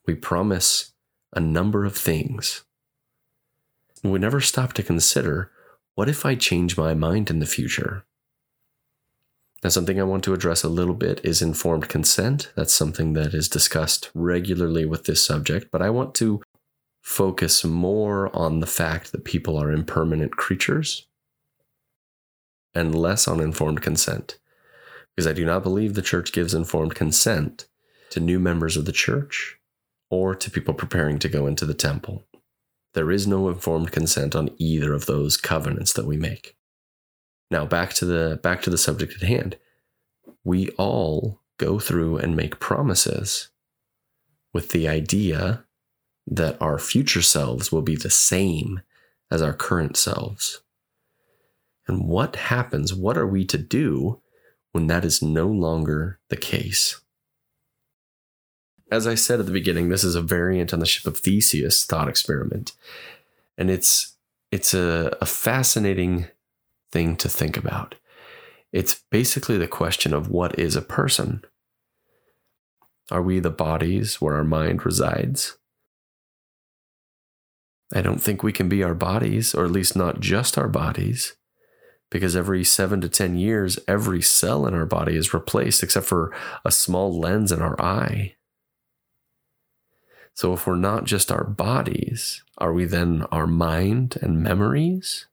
We 0.06 0.14
promise 0.14 0.92
a 1.32 1.40
number 1.40 1.85
of 1.85 1.96
things. 1.96 2.64
we 4.02 4.18
never 4.18 4.40
stop 4.40 4.73
to 4.75 4.82
consider 4.82 5.50
what 5.94 6.08
if 6.08 6.25
I 6.25 6.35
change 6.35 6.76
my 6.76 6.94
mind 6.94 7.30
in 7.30 7.40
the 7.40 7.46
future? 7.46 8.04
Now, 9.64 9.70
something 9.70 9.99
I 9.99 10.04
want 10.04 10.23
to 10.25 10.35
address 10.35 10.62
a 10.62 10.68
little 10.68 10.94
bit 10.94 11.20
is 11.25 11.42
informed 11.42 11.88
consent. 11.88 12.52
That's 12.54 12.75
something 12.75 13.14
that 13.14 13.35
is 13.35 13.49
discussed 13.49 14.11
regularly 14.14 14.85
with 14.85 15.04
this 15.04 15.25
subject, 15.25 15.70
but 15.73 15.82
I 15.82 15.90
want 15.90 16.14
to 16.16 16.42
focus 17.02 17.64
more 17.64 18.35
on 18.37 18.61
the 18.61 18.66
fact 18.66 19.12
that 19.12 19.25
people 19.25 19.56
are 19.56 19.73
impermanent 19.73 20.37
creatures 20.37 21.06
and 22.76 22.95
less 22.95 23.26
on 23.26 23.40
informed 23.40 23.83
consent. 23.83 24.38
Because 25.14 25.26
I 25.26 25.33
do 25.33 25.47
not 25.47 25.62
believe 25.62 25.95
the 25.95 26.02
church 26.02 26.33
gives 26.33 26.54
informed 26.54 26.95
consent 26.95 27.66
to 28.11 28.21
new 28.21 28.38
members 28.38 28.76
of 28.76 28.85
the 28.85 28.92
church 28.92 29.59
or 30.11 30.35
to 30.35 30.50
people 30.50 30.75
preparing 30.75 31.18
to 31.18 31.28
go 31.28 31.47
into 31.47 31.64
the 31.64 31.75
temple. 31.75 32.25
There 32.92 33.11
is 33.11 33.26
no 33.26 33.49
informed 33.49 33.92
consent 33.92 34.37
on 34.37 34.50
either 34.59 34.92
of 34.92 35.06
those 35.06 35.37
covenants 35.37 35.92
that 35.95 36.06
we 36.06 36.16
make. 36.16 36.56
Now 37.50 37.64
back 37.64 37.95
to 37.95 38.04
the 38.04 38.38
back 38.42 38.62
to 38.62 38.71
the 38.71 38.78
subject 38.78 39.14
at 39.14 39.28
hand. 39.28 39.56
We 40.45 40.68
all 40.71 41.40
go 41.59 41.78
through 41.78 42.18
and 42.18 42.37
make 42.37 42.61
promises 42.61 43.49
with 44.52 44.71
the 44.71 44.88
idea 44.88 45.64
that 46.26 46.61
our 46.61 46.78
future 46.78 47.23
selves 47.23 47.71
will 47.71 47.83
be 47.83 47.97
the 47.97 48.11
same 48.11 48.83
as 49.30 49.42
our 49.42 49.52
current 49.52 49.97
selves. 49.97 50.61
And 51.88 52.09
what 52.09 52.37
happens? 52.37 52.93
What 52.93 53.16
are 53.16 53.26
we 53.26 53.45
to 53.47 53.59
do 53.59 54.21
when 54.73 54.88
that 54.88 55.05
is 55.05 55.23
no 55.23 55.47
longer 55.47 56.19
the 56.28 56.37
case? 56.37 57.00
As 58.90 59.07
I 59.07 59.14
said 59.14 59.40
at 59.40 59.47
the 59.47 59.52
beginning, 59.52 59.88
this 59.88 60.05
is 60.05 60.14
a 60.14 60.23
variant 60.23 60.73
on 60.73 60.81
the 60.81 60.87
ship 60.87 61.07
of 61.07 61.19
Theseus 61.19 61.85
thought 61.85 62.09
experiment. 62.09 62.73
And 63.57 63.71
it's 63.71 64.16
it's 64.52 64.75
a, 64.75 65.16
a 65.21 65.26
fascinating 65.26 66.26
thing 66.93 67.16
to 67.16 67.28
think 67.28 67.57
about. 67.57 67.97
It's 68.73 69.02
basically 69.11 69.59
the 69.59 69.66
question 69.66 70.12
of 70.12 70.28
what 70.28 70.59
is 70.59 70.76
a 70.76 70.83
person? 70.83 71.43
Are 73.11 73.23
we 73.23 73.40
the 73.40 73.50
bodies 73.50 74.21
where 74.21 74.35
our 74.35 74.45
mind 74.45 74.85
resides? 74.85 75.57
I 77.95 78.02
don't 78.02 78.21
think 78.21 78.43
we 78.43 78.52
can 78.52 78.69
be 78.69 78.83
our 78.83 78.95
bodies, 78.95 79.55
or 79.55 79.64
at 79.64 79.71
least 79.71 79.97
not 79.97 80.21
just 80.21 80.59
our 80.59 80.69
bodies 80.69 81.37
because 82.16 82.35
every 82.35 82.64
seven 82.64 83.02
to 83.02 83.11
10 83.11 83.37
years, 83.37 83.78
every 83.87 84.23
cell 84.23 84.66
in 84.66 84.73
our 84.73 84.87
body 84.87 85.16
is 85.16 85.35
replaced 85.35 85.82
except 85.82 86.06
for 86.06 86.35
a 86.64 86.70
small 86.70 87.20
lens 87.20 87.52
in 87.52 87.61
our 87.61 87.78
eye. 87.78 88.37
So, 90.32 90.54
if 90.54 90.66
we're 90.66 90.76
not 90.76 91.04
just 91.04 91.30
our 91.30 91.44
bodies, 91.44 92.42
are 92.56 92.73
we 92.73 92.87
then 92.87 93.26
our 93.30 93.46
mind 93.46 94.16
and 94.23 94.42
memories? 94.42 95.26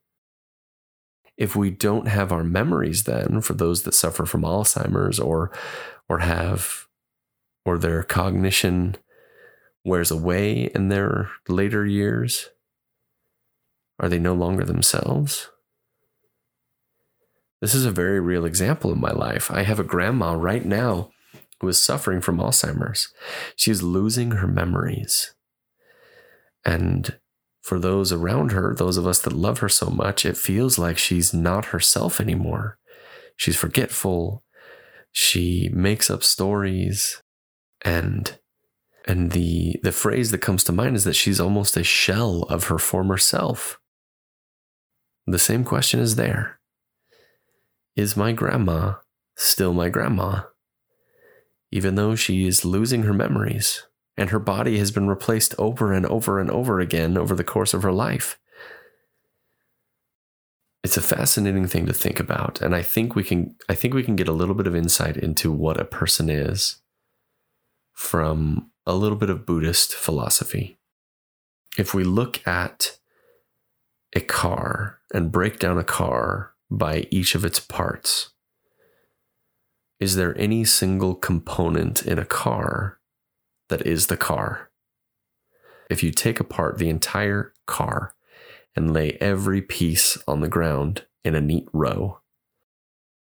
If 1.38 1.56
we 1.56 1.70
don't 1.70 2.06
have 2.06 2.30
our 2.30 2.44
memories, 2.44 3.04
then 3.04 3.40
for 3.40 3.54
those 3.54 3.84
that 3.84 3.94
suffer 3.94 4.26
from 4.26 4.42
Alzheimer's 4.42 5.18
or, 5.18 5.50
or 6.06 6.18
have, 6.18 6.86
or 7.64 7.78
their 7.78 8.02
cognition 8.02 8.96
wears 9.86 10.10
away 10.10 10.64
in 10.74 10.90
their 10.90 11.30
later 11.48 11.86
years, 11.86 12.50
are 13.98 14.10
they 14.10 14.18
no 14.18 14.34
longer 14.34 14.64
themselves? 14.64 15.48
This 17.64 17.74
is 17.74 17.86
a 17.86 17.90
very 17.90 18.20
real 18.20 18.44
example 18.44 18.92
in 18.92 19.00
my 19.00 19.10
life. 19.10 19.50
I 19.50 19.62
have 19.62 19.80
a 19.80 19.84
grandma 19.84 20.34
right 20.34 20.66
now 20.66 21.08
who 21.60 21.68
is 21.68 21.80
suffering 21.80 22.20
from 22.20 22.36
Alzheimer's. 22.36 23.08
She 23.56 23.70
is 23.70 23.82
losing 23.82 24.32
her 24.32 24.46
memories. 24.46 25.34
And 26.62 27.18
for 27.62 27.78
those 27.78 28.12
around 28.12 28.52
her, 28.52 28.74
those 28.74 28.98
of 28.98 29.06
us 29.06 29.18
that 29.20 29.32
love 29.32 29.60
her 29.60 29.70
so 29.70 29.86
much, 29.86 30.26
it 30.26 30.36
feels 30.36 30.78
like 30.78 30.98
she's 30.98 31.32
not 31.32 31.72
herself 31.72 32.20
anymore. 32.20 32.76
She's 33.38 33.56
forgetful. 33.56 34.44
She 35.10 35.70
makes 35.72 36.10
up 36.10 36.22
stories 36.22 37.22
and 37.80 38.38
and 39.06 39.30
the 39.30 39.76
the 39.82 39.92
phrase 39.92 40.32
that 40.32 40.42
comes 40.42 40.64
to 40.64 40.72
mind 40.72 40.96
is 40.96 41.04
that 41.04 41.16
she's 41.16 41.40
almost 41.40 41.78
a 41.78 41.82
shell 41.82 42.42
of 42.50 42.64
her 42.64 42.78
former 42.78 43.16
self. 43.16 43.80
The 45.26 45.38
same 45.38 45.64
question 45.64 45.98
is 46.00 46.16
there. 46.16 46.60
Is 47.96 48.16
my 48.16 48.32
grandma 48.32 48.94
still 49.36 49.72
my 49.72 49.88
grandma? 49.88 50.42
Even 51.70 51.94
though 51.94 52.16
she 52.16 52.46
is 52.46 52.64
losing 52.64 53.04
her 53.04 53.12
memories 53.12 53.84
and 54.16 54.30
her 54.30 54.38
body 54.38 54.78
has 54.78 54.90
been 54.90 55.08
replaced 55.08 55.54
over 55.58 55.92
and 55.92 56.04
over 56.06 56.40
and 56.40 56.50
over 56.50 56.80
again 56.80 57.16
over 57.16 57.34
the 57.34 57.44
course 57.44 57.74
of 57.74 57.82
her 57.82 57.92
life. 57.92 58.38
It's 60.82 60.96
a 60.96 61.02
fascinating 61.02 61.66
thing 61.66 61.86
to 61.86 61.92
think 61.92 62.18
about 62.18 62.60
and 62.60 62.74
I 62.74 62.82
think 62.82 63.14
we 63.14 63.22
can 63.22 63.54
I 63.68 63.74
think 63.74 63.94
we 63.94 64.02
can 64.02 64.16
get 64.16 64.28
a 64.28 64.32
little 64.32 64.54
bit 64.54 64.66
of 64.66 64.76
insight 64.76 65.16
into 65.16 65.52
what 65.52 65.80
a 65.80 65.84
person 65.84 66.28
is 66.28 66.80
from 67.92 68.70
a 68.86 68.94
little 68.94 69.16
bit 69.16 69.30
of 69.30 69.46
Buddhist 69.46 69.94
philosophy. 69.94 70.78
If 71.78 71.94
we 71.94 72.02
look 72.02 72.46
at 72.46 72.98
a 74.14 74.20
car 74.20 74.98
and 75.12 75.32
break 75.32 75.58
down 75.58 75.78
a 75.78 75.84
car 75.84 76.53
by 76.70 77.06
each 77.10 77.34
of 77.34 77.44
its 77.44 77.60
parts. 77.60 78.30
Is 80.00 80.16
there 80.16 80.36
any 80.38 80.64
single 80.64 81.14
component 81.14 82.04
in 82.04 82.18
a 82.18 82.24
car 82.24 82.98
that 83.68 83.86
is 83.86 84.08
the 84.08 84.16
car? 84.16 84.70
If 85.88 86.02
you 86.02 86.10
take 86.10 86.40
apart 86.40 86.78
the 86.78 86.88
entire 86.88 87.52
car 87.66 88.14
and 88.74 88.92
lay 88.92 89.16
every 89.20 89.62
piece 89.62 90.18
on 90.26 90.40
the 90.40 90.48
ground 90.48 91.06
in 91.24 91.34
a 91.34 91.40
neat 91.40 91.68
row, 91.72 92.20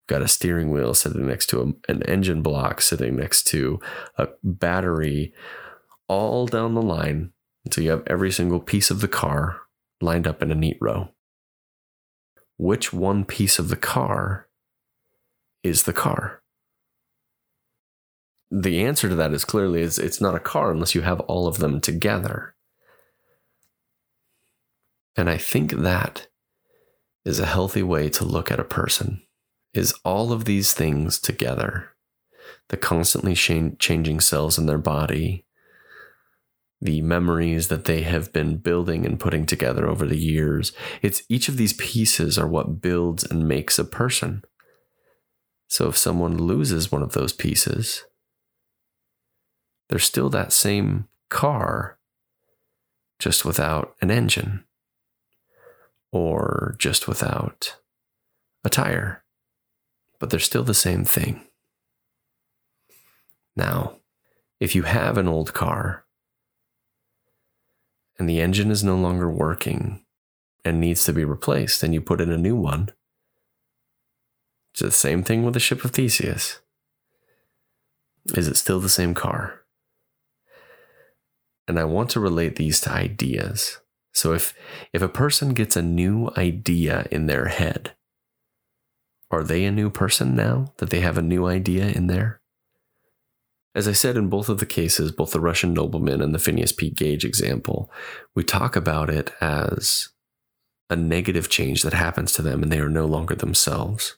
got 0.09 0.23
a 0.23 0.29
steering 0.29 0.71
wheel 0.71 0.95
sitting 0.95 1.27
next 1.27 1.47
to 1.47 1.61
a, 1.61 1.93
an 1.93 2.03
engine 2.05 2.43
block 2.43 2.81
sitting 2.81 3.17
next 3.17 3.45
to 3.45 3.79
a 4.17 4.29
battery, 4.43 5.33
all 6.09 6.47
down 6.47 6.75
the 6.75 6.83
line 6.83 7.33
until 7.65 7.85
you 7.85 7.91
have 7.91 8.03
every 8.07 8.33
single 8.33 8.61
piece 8.61 8.91
of 8.91 9.01
the 9.01 9.09
car 9.09 9.61
lined 10.01 10.27
up 10.27 10.43
in 10.43 10.51
a 10.51 10.55
neat 10.55 10.79
row 10.81 11.11
which 12.59 12.93
one 12.93 13.25
piece 13.25 13.59
of 13.59 13.71
the 13.71 13.77
car 13.77 14.49
is 15.63 15.85
the 15.85 15.93
car? 15.95 16.43
the 18.51 18.85
answer 18.85 19.09
to 19.09 19.15
that 19.15 19.33
is 19.33 19.45
clearly 19.45 19.83
is 19.83 19.99
it's 19.99 20.21
not 20.21 20.35
a 20.35 20.41
car 20.41 20.71
unless 20.71 20.95
you 20.95 21.03
have 21.03 21.21
all 21.21 21.47
of 21.47 21.59
them 21.59 21.81
together. 21.81 22.55
And 25.17 25.29
I 25.29 25.37
think 25.37 25.73
that 25.73 26.29
is 27.25 27.41
a 27.41 27.47
healthy 27.47 27.83
way 27.83 28.09
to 28.11 28.25
look 28.25 28.51
at 28.51 28.61
a 28.61 28.65
person 28.65 29.23
is 29.75 29.95
all 30.05 30.33
of 30.33 30.47
these 30.47 30.73
things 30.73 31.21
together. 31.21 31.91
The 32.71 32.79
constantly 32.79 33.35
changing 33.35 34.21
cells 34.21 34.59
in 34.59 34.67
their 34.67 34.79
body, 34.79 35.45
the 36.81 37.03
memories 37.03 37.69
that 37.69 37.87
they 37.87 38.03
have 38.03 38.33
been 38.33 38.57
building 38.57 39.05
and 39.05 39.19
putting 39.19 39.47
together 39.47 39.89
over 39.89 40.07
the 40.07 40.19
years. 40.19 40.73
It's 41.03 41.23
each 41.29 41.49
of 41.49 41.57
these 41.57 41.73
pieces 41.73 42.39
are 42.39 42.47
what 42.47 42.81
builds 42.81 43.25
and 43.25 43.49
makes 43.49 43.79
a 43.79 43.85
person. 43.85 44.45
So 45.69 45.89
if 45.89 45.97
someone 45.97 46.39
loses 46.39 46.91
one 46.91 47.03
of 47.03 47.13
those 47.13 47.33
pieces, 47.33 48.05
they're 49.89 49.99
still 49.99 50.31
that 50.31 50.53
same 50.53 51.09
car, 51.31 51.99
just 53.19 53.45
without 53.45 53.95
an 54.01 54.11
engine 54.11 54.65
or 56.13 56.77
just 56.79 57.09
without 57.09 57.77
a 58.65 58.71
tire, 58.71 59.25
but 60.19 60.31
they're 60.31 60.41
still 60.41 60.65
the 60.65 60.75
same 60.75 61.05
thing. 61.05 61.43
Now, 63.57 63.97
if 64.61 64.75
you 64.75 64.85
have 64.85 65.19
an 65.19 65.29
old 65.29 65.53
car 65.53 66.05
and 68.19 68.29
the 68.29 68.41
engine 68.41 68.71
is 68.71 68.83
no 68.83 68.97
longer 68.97 69.31
working 69.31 70.05
and 70.65 70.81
needs 70.81 71.05
to 71.05 71.13
be 71.13 71.25
replaced, 71.25 71.83
and 71.83 71.95
you 71.95 72.01
put 72.01 72.21
in 72.21 72.31
a 72.31 72.39
new 72.39 72.57
one, 72.57 72.91
it's 74.73 74.81
the 74.81 74.91
same 74.91 75.23
thing 75.23 75.45
with 75.45 75.55
the 75.55 75.61
ship 75.61 75.85
of 75.85 75.93
Theseus. 75.93 76.61
Is 78.35 78.49
it 78.49 78.57
still 78.57 78.81
the 78.81 78.89
same 78.89 79.15
car? 79.15 79.63
And 81.67 81.79
I 81.79 81.85
want 81.85 82.11
to 82.11 82.21
relate 82.21 82.57
these 82.57 82.81
to 82.83 82.93
ideas. 82.93 83.79
So 84.13 84.33
if 84.33 84.55
if 84.93 85.03
a 85.03 85.09
person 85.09 85.55
gets 85.55 85.77
a 85.77 85.83
new 85.83 86.31
idea 86.37 87.07
in 87.11 87.27
their 87.27 87.47
head, 87.47 87.95
are 89.31 89.43
they 89.43 89.65
a 89.65 89.71
new 89.71 89.91
person 89.91 90.35
now 90.35 90.73
that 90.79 90.91
they 90.91 91.01
have 91.01 91.19
a 91.19 91.23
new 91.23 91.47
idea 91.47 91.87
in 91.87 92.07
there? 92.07 92.41
As 93.75 93.87
I 93.87 93.93
said 93.93 94.17
in 94.17 94.29
both 94.29 94.49
of 94.49 94.59
the 94.59 94.67
cases, 94.67 95.13
both 95.13 95.33
the 95.33 95.41
Russian 95.41 95.73
nobleman 95.73 96.21
and 96.21 96.35
the 96.35 96.39
Phineas 96.39 96.73
P. 96.73 96.91
Gage 96.91 97.25
example, 97.25 97.91
we 98.35 98.43
talk 98.43 98.77
about 98.77 99.11
it 99.11 99.33
as 99.41 100.09
a 100.91 100.97
negative 100.97 101.49
change 101.49 101.83
that 101.83 101.93
happens 101.93 102.33
to 102.33 102.43
them 102.43 102.63
and 102.63 102.73
they 102.73 102.81
are 102.81 102.89
no 102.89 103.05
longer 103.05 103.35
themselves. 103.35 104.17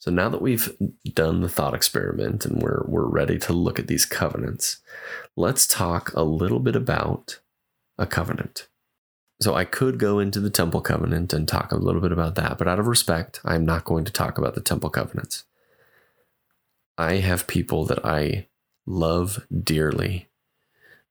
So 0.00 0.10
now 0.10 0.28
that 0.30 0.40
we've 0.40 0.76
done 1.12 1.40
the 1.40 1.48
thought 1.48 1.74
experiment 1.74 2.46
and 2.46 2.62
we're, 2.62 2.84
we're 2.86 3.06
ready 3.06 3.38
to 3.38 3.52
look 3.52 3.78
at 3.78 3.86
these 3.86 4.06
covenants, 4.06 4.78
let's 5.36 5.66
talk 5.66 6.12
a 6.14 6.22
little 6.22 6.60
bit 6.60 6.76
about 6.76 7.40
a 7.98 8.06
covenant. 8.06 8.68
So 9.42 9.54
I 9.54 9.64
could 9.64 9.98
go 9.98 10.18
into 10.18 10.40
the 10.40 10.50
temple 10.50 10.80
covenant 10.82 11.32
and 11.32 11.48
talk 11.48 11.72
a 11.72 11.76
little 11.76 12.00
bit 12.00 12.12
about 12.12 12.34
that, 12.34 12.58
but 12.58 12.68
out 12.68 12.78
of 12.78 12.86
respect, 12.86 13.40
I'm 13.44 13.64
not 13.64 13.84
going 13.84 14.04
to 14.04 14.12
talk 14.12 14.38
about 14.38 14.54
the 14.54 14.60
temple 14.60 14.90
covenants. 14.90 15.44
I 17.00 17.16
have 17.16 17.46
people 17.46 17.86
that 17.86 18.04
I 18.04 18.48
love 18.86 19.46
dearly 19.50 20.28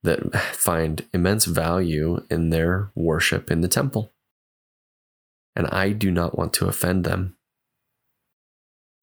that 0.04 0.36
find 0.54 1.06
immense 1.14 1.46
value 1.46 2.26
in 2.30 2.52
their 2.52 2.92
worship 2.96 3.50
in 3.50 3.62
the 3.62 3.68
temple. 3.68 4.12
And 5.56 5.68
I 5.68 5.90
do 5.90 6.12
not 6.12 6.38
want 6.38 6.54
to 6.54 6.68
offend 6.68 7.04
them 7.04 7.36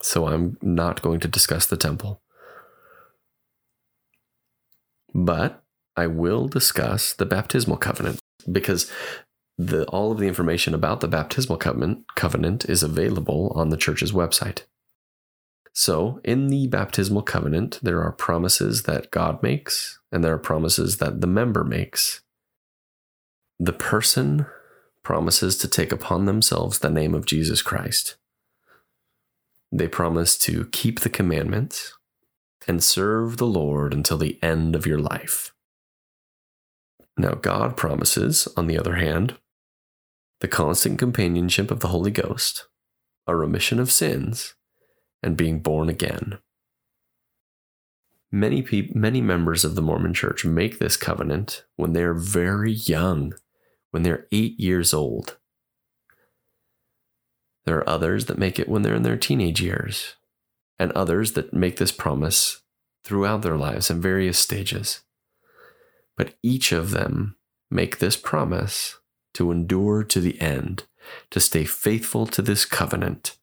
so 0.01 0.27
I'm 0.27 0.57
not 0.61 1.01
going 1.01 1.19
to 1.21 1.27
discuss 1.27 1.65
the 1.65 1.77
temple. 1.77 2.21
But 5.13 5.63
I 5.95 6.07
will 6.07 6.47
discuss 6.47 7.13
the 7.13 7.25
baptismal 7.25 7.77
covenant 7.77 8.19
because 8.51 8.91
the, 9.57 9.85
all 9.85 10.11
of 10.11 10.19
the 10.19 10.27
information 10.27 10.75
about 10.75 11.01
the 11.01 11.07
baptismal 11.07 11.57
covenant, 11.57 12.05
covenant 12.15 12.65
is 12.65 12.83
available 12.83 13.51
on 13.55 13.69
the 13.69 13.77
church's 13.77 14.11
website. 14.11 14.63
So, 15.79 16.19
in 16.23 16.47
the 16.47 16.65
baptismal 16.65 17.21
covenant, 17.21 17.77
there 17.83 18.01
are 18.01 18.11
promises 18.11 18.83
that 18.83 19.11
God 19.11 19.43
makes, 19.43 19.99
and 20.11 20.23
there 20.23 20.33
are 20.33 20.39
promises 20.39 20.97
that 20.97 21.21
the 21.21 21.27
member 21.27 21.63
makes. 21.63 22.21
The 23.59 23.73
person 23.73 24.47
promises 25.03 25.55
to 25.59 25.67
take 25.67 25.91
upon 25.91 26.25
themselves 26.25 26.79
the 26.79 26.89
name 26.89 27.13
of 27.13 27.27
Jesus 27.27 27.61
Christ. 27.61 28.17
They 29.71 29.87
promise 29.87 30.35
to 30.39 30.65
keep 30.71 31.01
the 31.01 31.09
commandments 31.09 31.93
and 32.67 32.83
serve 32.83 33.37
the 33.37 33.45
Lord 33.45 33.93
until 33.93 34.17
the 34.17 34.39
end 34.41 34.75
of 34.75 34.87
your 34.87 34.99
life. 34.99 35.53
Now, 37.19 37.35
God 37.35 37.77
promises, 37.77 38.47
on 38.57 38.65
the 38.65 38.79
other 38.79 38.95
hand, 38.95 39.37
the 40.39 40.47
constant 40.47 40.97
companionship 40.97 41.69
of 41.69 41.81
the 41.81 41.89
Holy 41.89 42.09
Ghost, 42.09 42.65
a 43.27 43.35
remission 43.35 43.79
of 43.79 43.91
sins, 43.91 44.55
and 45.23 45.37
being 45.37 45.59
born 45.59 45.89
again. 45.89 46.37
Many, 48.31 48.61
pe- 48.61 48.91
many 48.93 49.21
members 49.21 49.63
of 49.63 49.75
the 49.75 49.81
Mormon 49.81 50.13
Church 50.13 50.43
make 50.43 50.79
this 50.79 50.97
covenant 50.97 51.63
when 51.75 51.93
they 51.93 52.03
are 52.03 52.13
very 52.13 52.73
young, 52.73 53.33
when 53.91 54.03
they're 54.03 54.27
eight 54.31 54.59
years 54.59 54.93
old. 54.93 55.37
There 57.65 57.77
are 57.77 57.89
others 57.89 58.25
that 58.25 58.37
make 58.37 58.59
it 58.59 58.69
when 58.69 58.81
they're 58.81 58.95
in 58.95 59.03
their 59.03 59.17
teenage 59.17 59.61
years, 59.61 60.15
and 60.77 60.91
others 60.91 61.33
that 61.33 61.53
make 61.53 61.77
this 61.77 61.91
promise 61.91 62.61
throughout 63.03 63.41
their 63.41 63.57
lives 63.57 63.89
in 63.89 64.01
various 64.01 64.37
stages. 64.37 65.01
But 66.15 66.35
each 66.43 66.71
of 66.71 66.91
them 66.91 67.37
make 67.71 67.99
this 67.99 68.17
promise 68.17 68.99
to 69.35 69.51
endure 69.51 70.03
to 70.03 70.19
the 70.19 70.39
end, 70.41 70.83
to 71.29 71.39
stay 71.39 71.63
faithful 71.63 72.25
to 72.27 72.41
this 72.41 72.65
covenant 72.65 73.37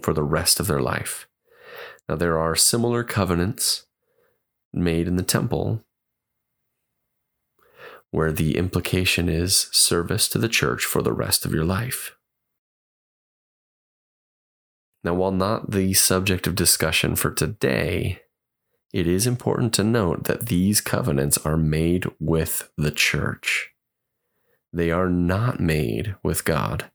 for 0.00 0.14
the 0.14 0.22
rest 0.22 0.60
of 0.60 0.66
their 0.66 0.80
life. 0.80 1.26
Now, 2.08 2.16
there 2.16 2.38
are 2.38 2.56
similar 2.56 3.04
covenants 3.04 3.86
made 4.72 5.06
in 5.06 5.16
the 5.16 5.22
temple 5.22 5.84
where 8.10 8.30
the 8.30 8.56
implication 8.56 9.28
is 9.28 9.68
service 9.72 10.28
to 10.28 10.38
the 10.38 10.48
church 10.48 10.84
for 10.84 11.02
the 11.02 11.12
rest 11.12 11.44
of 11.44 11.52
your 11.52 11.64
life. 11.64 12.14
Now, 15.02 15.14
while 15.14 15.32
not 15.32 15.72
the 15.72 15.94
subject 15.94 16.46
of 16.46 16.54
discussion 16.54 17.16
for 17.16 17.32
today, 17.32 18.20
it 18.92 19.06
is 19.06 19.26
important 19.26 19.72
to 19.74 19.84
note 19.84 20.24
that 20.24 20.46
these 20.46 20.80
covenants 20.80 21.38
are 21.38 21.56
made 21.56 22.06
with 22.20 22.70
the 22.76 22.90
church. 22.90 23.70
They 24.72 24.90
are 24.90 25.08
not 25.08 25.58
made 25.58 26.14
with 26.22 26.44
God. 26.44 26.91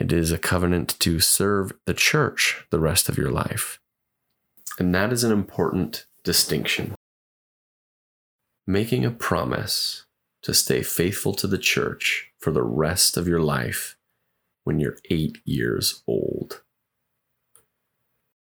It 0.00 0.14
is 0.14 0.32
a 0.32 0.38
covenant 0.38 0.98
to 1.00 1.20
serve 1.20 1.72
the 1.84 1.92
church 1.92 2.64
the 2.70 2.80
rest 2.80 3.10
of 3.10 3.18
your 3.18 3.30
life. 3.30 3.78
And 4.78 4.94
that 4.94 5.12
is 5.12 5.24
an 5.24 5.30
important 5.30 6.06
distinction. 6.24 6.94
Making 8.66 9.04
a 9.04 9.10
promise 9.10 10.06
to 10.42 10.54
stay 10.54 10.82
faithful 10.82 11.34
to 11.34 11.46
the 11.46 11.58
church 11.58 12.32
for 12.38 12.50
the 12.50 12.62
rest 12.62 13.18
of 13.18 13.28
your 13.28 13.42
life 13.42 13.98
when 14.64 14.80
you're 14.80 14.96
eight 15.10 15.36
years 15.44 16.02
old. 16.06 16.62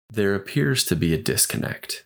There 0.10 0.36
appears 0.36 0.86
to 0.86 0.96
be 0.96 1.14
a 1.14 1.22
disconnect, 1.22 2.06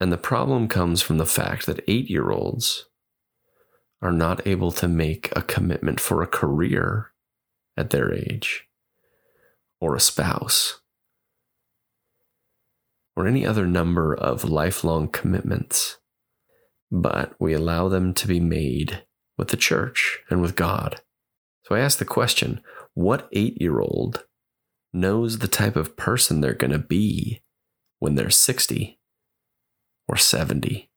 and 0.00 0.10
the 0.10 0.16
problem 0.16 0.68
comes 0.68 1.02
from 1.02 1.18
the 1.18 1.26
fact 1.26 1.66
that 1.66 1.84
eight 1.86 2.08
year 2.08 2.30
olds 2.30 2.86
are 4.00 4.10
not 4.10 4.46
able 4.46 4.72
to 4.72 4.88
make 4.88 5.30
a 5.36 5.42
commitment 5.42 6.00
for 6.00 6.22
a 6.22 6.26
career 6.26 7.10
at 7.76 7.90
their 7.90 8.10
age, 8.10 8.66
or 9.80 9.94
a 9.94 10.00
spouse, 10.00 10.80
or 13.16 13.26
any 13.26 13.46
other 13.46 13.66
number 13.66 14.14
of 14.14 14.44
lifelong 14.44 15.08
commitments, 15.08 15.98
but 16.90 17.34
we 17.38 17.52
allow 17.52 17.88
them 17.88 18.12
to 18.14 18.26
be 18.26 18.40
made 18.40 19.04
with 19.38 19.48
the 19.48 19.56
church 19.56 20.20
and 20.28 20.42
with 20.42 20.56
God. 20.56 21.00
So 21.64 21.74
I 21.74 21.80
ask 21.80 21.98
the 21.98 22.04
question 22.04 22.60
what 22.94 23.28
eight 23.32 23.60
year 23.60 23.80
old 23.80 24.24
knows 24.92 25.38
the 25.38 25.48
type 25.48 25.76
of 25.76 25.96
person 25.96 26.40
they're 26.40 26.52
going 26.52 26.72
to 26.72 26.78
be 26.78 27.42
when 28.00 28.16
they're 28.16 28.30
60 28.30 28.98
or 30.08 30.16
70? 30.16 30.90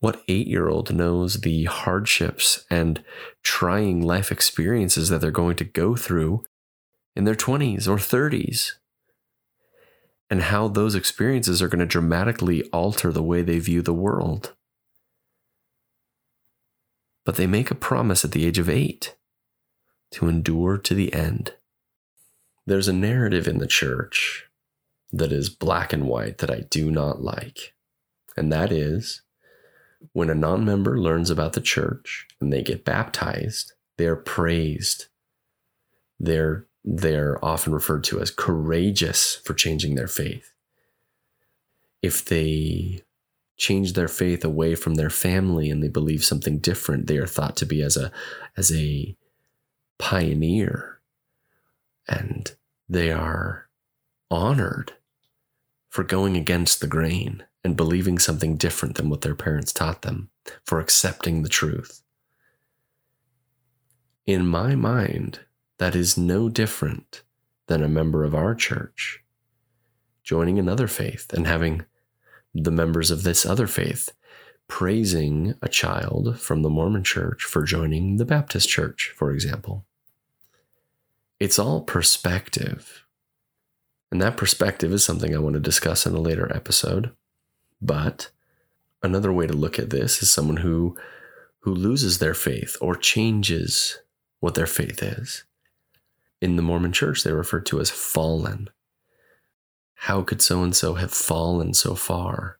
What 0.00 0.22
eight 0.28 0.46
year 0.46 0.68
old 0.68 0.94
knows 0.94 1.40
the 1.40 1.64
hardships 1.64 2.64
and 2.70 3.02
trying 3.42 4.02
life 4.02 4.30
experiences 4.30 5.08
that 5.08 5.20
they're 5.20 5.30
going 5.30 5.56
to 5.56 5.64
go 5.64 5.96
through 5.96 6.44
in 7.16 7.24
their 7.24 7.34
20s 7.34 7.86
or 7.86 7.96
30s? 7.96 8.72
And 10.30 10.42
how 10.42 10.68
those 10.68 10.94
experiences 10.94 11.60
are 11.62 11.68
going 11.68 11.80
to 11.80 11.86
dramatically 11.86 12.64
alter 12.72 13.12
the 13.12 13.22
way 13.22 13.42
they 13.42 13.58
view 13.58 13.82
the 13.82 13.92
world. 13.92 14.54
But 17.24 17.36
they 17.36 17.46
make 17.46 17.70
a 17.70 17.76
promise 17.76 18.24
at 18.24 18.32
the 18.32 18.46
age 18.46 18.58
of 18.58 18.68
eight 18.68 19.16
to 20.12 20.28
endure 20.28 20.78
to 20.78 20.94
the 20.94 21.12
end 21.12 21.54
there's 22.66 22.88
a 22.88 22.92
narrative 22.92 23.46
in 23.46 23.58
the 23.58 23.66
church 23.66 24.46
that 25.12 25.32
is 25.32 25.50
black 25.50 25.92
and 25.92 26.06
white 26.06 26.38
that 26.38 26.50
I 26.50 26.60
do 26.70 26.90
not 26.90 27.22
like. 27.22 27.74
And 28.36 28.52
that 28.52 28.72
is 28.72 29.22
when 30.12 30.30
a 30.30 30.34
non 30.34 30.64
member 30.64 30.98
learns 30.98 31.30
about 31.30 31.52
the 31.52 31.60
church 31.60 32.26
and 32.40 32.52
they 32.52 32.62
get 32.62 32.84
baptized, 32.84 33.72
they're 33.98 34.16
praised. 34.16 35.06
They're, 36.18 36.66
they're 36.84 37.42
often 37.42 37.72
referred 37.72 38.04
to 38.04 38.20
as 38.20 38.30
courageous 38.30 39.36
for 39.36 39.54
changing 39.54 39.94
their 39.94 40.06
faith. 40.06 40.52
If 42.02 42.24
they 42.24 43.02
change 43.56 43.94
their 43.94 44.08
faith 44.08 44.44
away 44.44 44.74
from 44.74 44.96
their 44.96 45.10
family 45.10 45.70
and 45.70 45.82
they 45.82 45.88
believe 45.88 46.24
something 46.24 46.58
different, 46.58 47.06
they 47.06 47.16
are 47.16 47.26
thought 47.26 47.56
to 47.56 47.66
be 47.66 47.82
as 47.82 47.96
a, 47.96 48.12
as 48.56 48.70
a 48.74 49.16
pioneer. 49.98 51.00
And 52.06 52.54
they 52.88 53.10
are 53.10 53.68
honored 54.30 54.92
for 55.88 56.04
going 56.04 56.36
against 56.36 56.80
the 56.80 56.86
grain 56.86 57.44
and 57.62 57.76
believing 57.76 58.18
something 58.18 58.56
different 58.56 58.96
than 58.96 59.08
what 59.08 59.22
their 59.22 59.34
parents 59.34 59.72
taught 59.72 60.02
them, 60.02 60.28
for 60.64 60.80
accepting 60.80 61.42
the 61.42 61.48
truth. 61.48 62.02
In 64.26 64.46
my 64.46 64.74
mind, 64.74 65.40
that 65.78 65.94
is 65.94 66.16
no 66.16 66.48
different 66.48 67.22
than 67.66 67.82
a 67.82 67.88
member 67.88 68.24
of 68.24 68.34
our 68.34 68.54
church 68.54 69.24
joining 70.22 70.58
another 70.58 70.88
faith 70.88 71.32
and 71.32 71.46
having 71.46 71.84
the 72.54 72.70
members 72.70 73.10
of 73.10 73.22
this 73.22 73.44
other 73.44 73.66
faith 73.66 74.10
praising 74.68 75.54
a 75.60 75.68
child 75.68 76.40
from 76.40 76.62
the 76.62 76.70
Mormon 76.70 77.04
church 77.04 77.44
for 77.44 77.62
joining 77.62 78.16
the 78.16 78.24
Baptist 78.24 78.68
church, 78.68 79.12
for 79.14 79.30
example. 79.30 79.84
It's 81.38 81.58
all 81.58 81.82
perspective. 81.82 83.04
And 84.10 84.22
that 84.22 84.36
perspective 84.36 84.92
is 84.92 85.04
something 85.04 85.34
I 85.34 85.40
want 85.40 85.54
to 85.54 85.60
discuss 85.60 86.06
in 86.06 86.14
a 86.14 86.20
later 86.20 86.50
episode. 86.54 87.10
But 87.82 88.30
another 89.02 89.32
way 89.32 89.46
to 89.46 89.52
look 89.52 89.78
at 89.78 89.90
this 89.90 90.22
is 90.22 90.30
someone 90.30 90.58
who 90.58 90.96
who 91.60 91.74
loses 91.74 92.18
their 92.18 92.34
faith 92.34 92.76
or 92.80 92.94
changes 92.94 93.98
what 94.40 94.54
their 94.54 94.66
faith 94.66 95.02
is. 95.02 95.44
In 96.40 96.56
the 96.56 96.62
Mormon 96.62 96.92
church, 96.92 97.22
they're 97.22 97.34
referred 97.34 97.66
to 97.66 97.80
as 97.80 97.90
fallen. 97.90 98.68
How 99.94 100.22
could 100.22 100.42
so 100.42 100.62
and 100.62 100.74
so 100.74 100.94
have 100.94 101.12
fallen 101.12 101.72
so 101.74 101.94
far? 101.94 102.58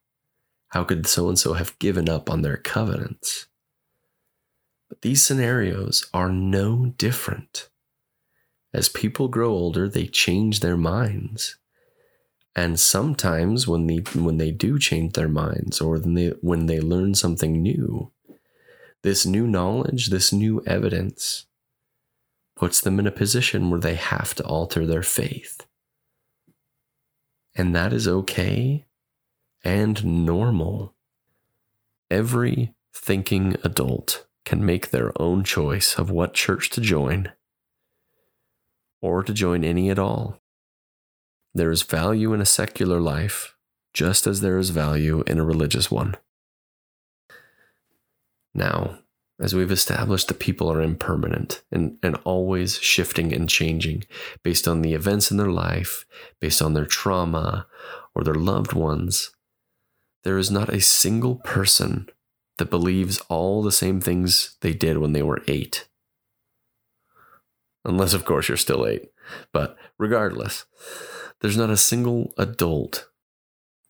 How 0.69 0.85
could 0.85 1.07
so 1.07 1.29
and 1.29 1.39
so 1.39 1.53
have 1.53 1.79
given 1.79 2.09
up 2.09 2.31
on 2.31 2.43
their 2.43 2.57
covenants? 2.57 3.47
But 4.89 5.03
these 5.03 5.25
scenarios 5.25 6.09
are 6.15 6.31
no 6.31 6.95
different. 6.97 7.69
As 8.73 8.89
people 8.89 9.29
grow 9.29 9.51
older, 9.51 9.89
they 9.89 10.07
change 10.07 10.61
their 10.61 10.77
minds. 10.77 11.57
And 12.57 12.79
sometimes 12.79 13.67
when 13.67 13.87
they 13.87 13.99
when 14.15 14.39
they 14.39 14.51
do 14.51 14.79
change 14.79 15.13
their 15.13 15.29
minds 15.29 15.81
or 15.81 15.99
when 15.99 16.15
they 16.15 16.29
when 16.41 16.67
they 16.67 16.81
learn 16.81 17.15
something 17.15 17.63
new, 17.63 18.13
this 19.03 19.27
new 19.27 19.47
knowledge, 19.47 20.09
this 20.09 20.33
new 20.33 20.63
evidence 20.67 21.47
puts 22.57 22.81
them 22.81 22.99
in 22.99 23.07
a 23.07 23.13
position 23.13 23.71
where 23.71 23.81
they 23.81 23.95
have 23.97 24.35
to 24.35 24.45
alter 24.45 24.87
their 24.87 25.03
faith. 25.03 25.67
And 27.55 27.75
that 27.75 27.93
is 27.93 28.09
okay 28.09 28.87
and 29.65 30.25
normal. 30.25 30.95
Every 32.11 32.75
thinking 32.93 33.57
adult 33.65 34.27
can 34.45 34.65
make 34.65 34.91
their 34.91 35.11
own 35.21 35.43
choice 35.43 35.99
of 35.99 36.11
what 36.11 36.35
church 36.35 36.71
to 36.71 36.81
join 36.81 37.33
or 39.01 39.23
to 39.23 39.33
join 39.33 39.65
any 39.65 39.91
at 39.91 39.99
all. 39.99 40.41
There 41.55 41.71
is 41.71 41.83
value 41.83 42.33
in 42.33 42.41
a 42.41 42.47
secular 42.47 43.01
life, 43.01 43.57
just 43.93 44.27
as 44.27 44.41
there 44.41 44.59
is 44.59 44.71
value 44.71 45.23
in 45.27 45.39
a 45.39 45.45
religious 45.45 45.91
one. 45.91 46.17
Now, 48.55 48.99
as 49.41 49.55
we've 49.55 49.73
established, 49.73 50.29
the 50.29 50.35
people 50.35 50.71
are 50.71 50.81
impermanent 50.81 51.63
and, 51.73 51.99
and 52.03 52.17
always 52.25 52.79
shifting 52.79 53.33
and 53.33 53.49
changing 53.49 54.05
based 54.43 54.69
on 54.69 54.83
the 54.83 54.95
events 54.95 55.31
in 55.31 55.37
their 55.37 55.51
life, 55.51 56.07
based 56.41 56.63
on 56.63 56.75
their 56.75 56.87
trauma 56.87 57.67
or 58.15 58.23
their 58.23 58.35
loved 58.35 58.73
ones. 58.73 59.33
There 60.23 60.39
is 60.39 60.51
not 60.51 60.69
a 60.69 60.81
single 60.81 61.37
person 61.37 62.09
that 62.59 62.71
believes 62.71 63.21
all 63.29 63.63
the 63.63 63.73
same 63.73 64.01
things 64.01 64.57
they 64.61 64.73
did 64.73 64.99
when 64.99 65.13
they 65.13 65.23
were 65.23 65.43
eight. 65.49 65.89
Unless, 67.85 68.15
of 68.15 68.25
course, 68.25 68.49
you're 68.49 68.57
still 68.57 68.87
eight. 68.87 69.11
But 69.53 69.77
regardless, 69.99 70.65
there's 71.41 71.57
not 71.57 71.71
a 71.71 71.77
single 71.77 72.33
adult 72.39 73.09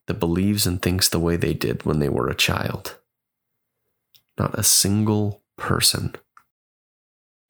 that 0.07 0.19
believes 0.19 0.65
and 0.65 0.81
thinks 0.81 1.07
the 1.07 1.19
way 1.19 1.37
they 1.37 1.53
did 1.53 1.83
when 1.85 1.99
they 1.99 2.09
were 2.09 2.27
a 2.27 2.35
child. 2.35 2.97
Not 4.37 4.57
a 4.57 4.63
single 4.63 5.43
person. 5.57 6.15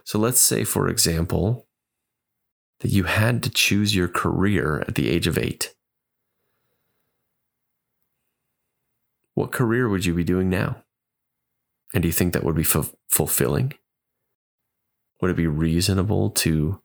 So 0.03 0.19
let's 0.19 0.39
say, 0.39 0.63
for 0.63 0.87
example, 0.87 1.67
that 2.79 2.91
you 2.91 3.05
had 3.05 3.41
to 3.43 3.49
choose 3.49 3.95
your 3.95 4.07
career 4.07 4.83
at 4.87 4.95
the 4.95 5.09
age 5.09 5.27
of 5.27 5.37
eight. 5.37 5.73
What 9.33 9.51
career 9.51 9.89
would 9.89 10.05
you 10.05 10.13
be 10.13 10.23
doing 10.23 10.49
now? 10.49 10.83
And 11.93 12.01
do 12.01 12.07
you 12.07 12.13
think 12.13 12.33
that 12.33 12.43
would 12.43 12.55
be 12.55 12.61
f- 12.61 12.93
fulfilling? 13.07 13.73
Would 15.21 15.31
it 15.31 15.37
be 15.37 15.47
reasonable 15.47 16.29
to 16.31 16.81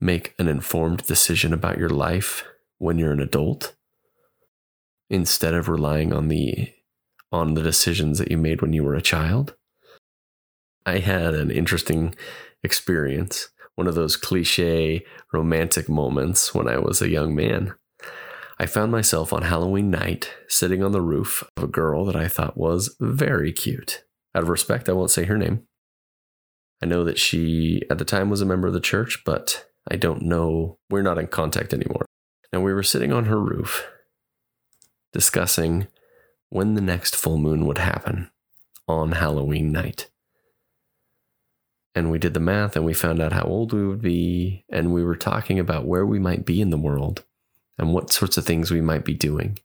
make 0.00 0.34
an 0.38 0.48
informed 0.48 1.06
decision 1.06 1.52
about 1.52 1.78
your 1.78 1.88
life 1.88 2.44
when 2.78 2.98
you're 2.98 3.12
an 3.12 3.20
adult 3.20 3.74
instead 5.08 5.54
of 5.54 5.68
relying 5.68 6.12
on 6.12 6.28
the 6.28 6.72
on 7.32 7.54
the 7.54 7.62
decisions 7.62 8.18
that 8.18 8.30
you 8.30 8.38
made 8.38 8.62
when 8.62 8.72
you 8.72 8.84
were 8.84 8.94
a 8.94 9.02
child. 9.02 9.54
I 10.84 10.98
had 10.98 11.34
an 11.34 11.50
interesting 11.50 12.14
experience, 12.62 13.48
one 13.74 13.86
of 13.86 13.94
those 13.94 14.16
cliche 14.16 15.04
romantic 15.32 15.88
moments 15.88 16.54
when 16.54 16.68
I 16.68 16.78
was 16.78 17.02
a 17.02 17.08
young 17.08 17.34
man. 17.34 17.74
I 18.58 18.66
found 18.66 18.90
myself 18.90 19.32
on 19.32 19.42
Halloween 19.42 19.90
night 19.90 20.32
sitting 20.48 20.82
on 20.82 20.92
the 20.92 21.02
roof 21.02 21.44
of 21.56 21.64
a 21.64 21.68
girl 21.68 22.04
that 22.06 22.16
I 22.16 22.28
thought 22.28 22.56
was 22.56 22.96
very 23.00 23.52
cute. 23.52 24.04
Out 24.34 24.44
of 24.44 24.48
respect, 24.48 24.88
I 24.88 24.92
won't 24.92 25.10
say 25.10 25.24
her 25.24 25.36
name. 25.36 25.64
I 26.82 26.86
know 26.86 27.04
that 27.04 27.18
she 27.18 27.82
at 27.90 27.98
the 27.98 28.04
time 28.04 28.30
was 28.30 28.40
a 28.40 28.46
member 28.46 28.66
of 28.66 28.74
the 28.74 28.80
church, 28.80 29.22
but 29.24 29.66
I 29.90 29.96
don't 29.96 30.22
know. 30.22 30.78
We're 30.90 31.02
not 31.02 31.18
in 31.18 31.26
contact 31.26 31.74
anymore. 31.74 32.06
And 32.52 32.62
we 32.62 32.72
were 32.72 32.82
sitting 32.82 33.12
on 33.12 33.26
her 33.26 33.38
roof 33.38 33.86
discussing 35.12 35.88
when 36.56 36.72
the 36.72 36.80
next 36.80 37.14
full 37.14 37.36
moon 37.36 37.66
would 37.66 37.76
happen 37.76 38.30
on 38.88 39.12
Halloween 39.12 39.70
night. 39.70 40.08
And 41.94 42.10
we 42.10 42.18
did 42.18 42.32
the 42.32 42.40
math 42.40 42.76
and 42.76 42.84
we 42.86 42.94
found 42.94 43.20
out 43.20 43.34
how 43.34 43.42
old 43.42 43.74
we 43.74 43.86
would 43.86 44.00
be. 44.00 44.64
And 44.70 44.90
we 44.90 45.04
were 45.04 45.16
talking 45.16 45.58
about 45.58 45.84
where 45.84 46.06
we 46.06 46.18
might 46.18 46.46
be 46.46 46.62
in 46.62 46.70
the 46.70 46.78
world 46.78 47.24
and 47.76 47.92
what 47.92 48.10
sorts 48.10 48.38
of 48.38 48.46
things 48.46 48.70
we 48.70 48.80
might 48.80 49.04
be 49.04 49.12
doing. 49.12 49.58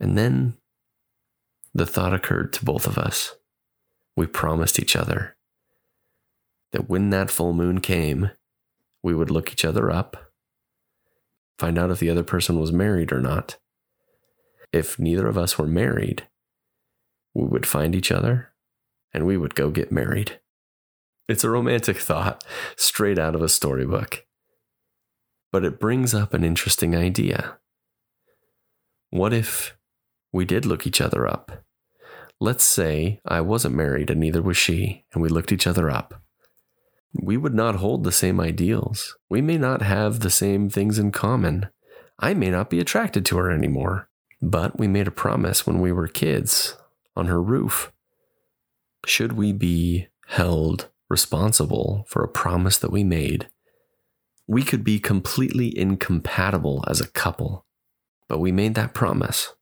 And 0.00 0.18
then 0.18 0.56
the 1.72 1.86
thought 1.86 2.12
occurred 2.12 2.52
to 2.54 2.64
both 2.64 2.88
of 2.88 2.98
us. 2.98 3.36
We 4.16 4.26
promised 4.26 4.80
each 4.80 4.96
other 4.96 5.36
that 6.72 6.88
when 6.88 7.10
that 7.10 7.30
full 7.30 7.52
moon 7.52 7.80
came, 7.80 8.32
we 9.00 9.14
would 9.14 9.30
look 9.30 9.52
each 9.52 9.64
other 9.64 9.92
up, 9.92 10.32
find 11.56 11.78
out 11.78 11.92
if 11.92 12.00
the 12.00 12.10
other 12.10 12.24
person 12.24 12.58
was 12.58 12.72
married 12.72 13.12
or 13.12 13.20
not. 13.20 13.58
If 14.74 14.98
neither 14.98 15.28
of 15.28 15.38
us 15.38 15.56
were 15.56 15.66
married, 15.66 16.26
we 17.34 17.44
would 17.44 17.66
find 17.66 17.94
each 17.94 18.10
other 18.10 18.50
and 19.12 19.24
we 19.26 19.36
would 19.36 19.54
go 19.54 19.70
get 19.70 19.92
married. 19.92 20.40
It's 21.28 21.44
a 21.44 21.50
romantic 21.50 21.96
thought 21.96 22.44
straight 22.76 23.18
out 23.18 23.34
of 23.34 23.42
a 23.42 23.48
storybook. 23.48 24.26
But 25.52 25.64
it 25.64 25.78
brings 25.78 26.12
up 26.12 26.34
an 26.34 26.42
interesting 26.42 26.96
idea. 26.96 27.58
What 29.10 29.32
if 29.32 29.76
we 30.32 30.44
did 30.44 30.66
look 30.66 30.86
each 30.86 31.00
other 31.00 31.28
up? 31.28 31.64
Let's 32.40 32.64
say 32.64 33.20
I 33.24 33.40
wasn't 33.40 33.76
married 33.76 34.10
and 34.10 34.18
neither 34.18 34.42
was 34.42 34.56
she, 34.56 35.04
and 35.12 35.22
we 35.22 35.28
looked 35.28 35.52
each 35.52 35.68
other 35.68 35.88
up 35.88 36.24
we 37.14 37.36
would 37.36 37.54
not 37.54 37.76
hold 37.76 38.04
the 38.04 38.12
same 38.12 38.40
ideals. 38.40 39.16
We 39.30 39.40
may 39.40 39.56
not 39.56 39.82
have 39.82 40.20
the 40.20 40.30
same 40.30 40.68
things 40.68 40.98
in 40.98 41.12
common. 41.12 41.68
I 42.18 42.34
may 42.34 42.50
not 42.50 42.70
be 42.70 42.80
attracted 42.80 43.24
to 43.26 43.36
her 43.38 43.50
anymore. 43.50 44.08
But 44.42 44.78
we 44.78 44.88
made 44.88 45.08
a 45.08 45.12
promise 45.12 45.66
when 45.66 45.80
we 45.80 45.92
were 45.92 46.08
kids 46.08 46.76
on 47.16 47.26
her 47.26 47.42
roof. 47.42 47.92
Should 49.06 49.32
we 49.34 49.52
be 49.52 50.08
held 50.28 50.88
responsible 51.08 52.04
for 52.08 52.22
a 52.22 52.28
promise 52.28 52.78
that 52.78 52.90
we 52.90 53.04
made? 53.04 53.48
We 54.46 54.62
could 54.62 54.84
be 54.84 54.98
completely 54.98 55.76
incompatible 55.76 56.84
as 56.88 57.00
a 57.00 57.08
couple, 57.08 57.64
but 58.28 58.38
we 58.38 58.52
made 58.52 58.74
that 58.74 58.94
promise. 58.94 59.54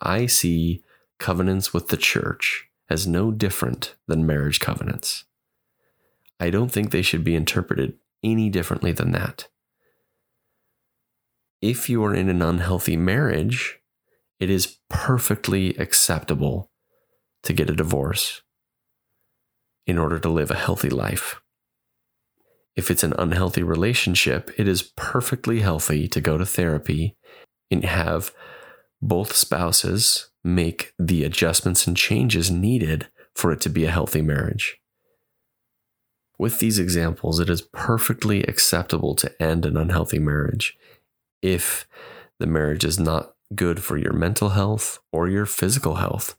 I 0.00 0.26
see 0.26 0.82
covenants 1.18 1.72
with 1.72 1.88
the 1.88 1.96
church 1.96 2.68
as 2.90 3.06
no 3.06 3.30
different 3.30 3.94
than 4.06 4.26
marriage 4.26 4.60
covenants. 4.60 5.24
I 6.40 6.50
don't 6.50 6.70
think 6.70 6.90
they 6.90 7.02
should 7.02 7.24
be 7.24 7.34
interpreted 7.34 7.94
any 8.22 8.48
differently 8.48 8.92
than 8.92 9.12
that. 9.12 9.48
If 11.60 11.88
you 11.88 12.04
are 12.04 12.14
in 12.14 12.28
an 12.28 12.42
unhealthy 12.42 12.96
marriage, 12.96 13.80
it 14.38 14.50
is 14.50 14.78
perfectly 14.88 15.74
acceptable 15.76 16.70
to 17.42 17.52
get 17.52 17.70
a 17.70 17.74
divorce 17.74 18.42
in 19.86 19.98
order 19.98 20.18
to 20.18 20.28
live 20.28 20.50
a 20.50 20.56
healthy 20.56 20.90
life. 20.90 21.40
If 22.76 22.90
it's 22.90 23.02
an 23.02 23.14
unhealthy 23.18 23.62
relationship, 23.62 24.52
it 24.56 24.68
is 24.68 24.92
perfectly 24.96 25.60
healthy 25.60 26.06
to 26.08 26.20
go 26.20 26.38
to 26.38 26.46
therapy 26.46 27.16
and 27.70 27.84
have 27.84 28.32
both 29.02 29.34
spouses 29.34 30.30
make 30.44 30.92
the 30.98 31.24
adjustments 31.24 31.86
and 31.86 31.96
changes 31.96 32.50
needed 32.50 33.08
for 33.34 33.52
it 33.52 33.60
to 33.62 33.68
be 33.68 33.84
a 33.84 33.90
healthy 33.90 34.22
marriage. 34.22 34.78
With 36.38 36.60
these 36.60 36.78
examples, 36.78 37.40
it 37.40 37.50
is 37.50 37.62
perfectly 37.72 38.44
acceptable 38.44 39.16
to 39.16 39.42
end 39.42 39.66
an 39.66 39.76
unhealthy 39.76 40.20
marriage 40.20 40.76
if 41.42 41.86
the 42.38 42.46
marriage 42.46 42.84
is 42.84 42.98
not 42.98 43.34
good 43.54 43.82
for 43.82 43.96
your 43.96 44.12
mental 44.12 44.50
health 44.50 44.98
or 45.12 45.28
your 45.28 45.46
physical 45.46 45.96
health. 45.96 46.36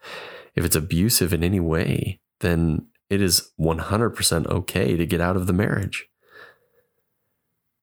If 0.55 0.65
it's 0.65 0.75
abusive 0.75 1.33
in 1.33 1.43
any 1.43 1.59
way, 1.59 2.19
then 2.39 2.87
it 3.09 3.21
is 3.21 3.51
100% 3.59 4.47
okay 4.47 4.97
to 4.97 5.05
get 5.05 5.21
out 5.21 5.35
of 5.35 5.47
the 5.47 5.53
marriage. 5.53 6.07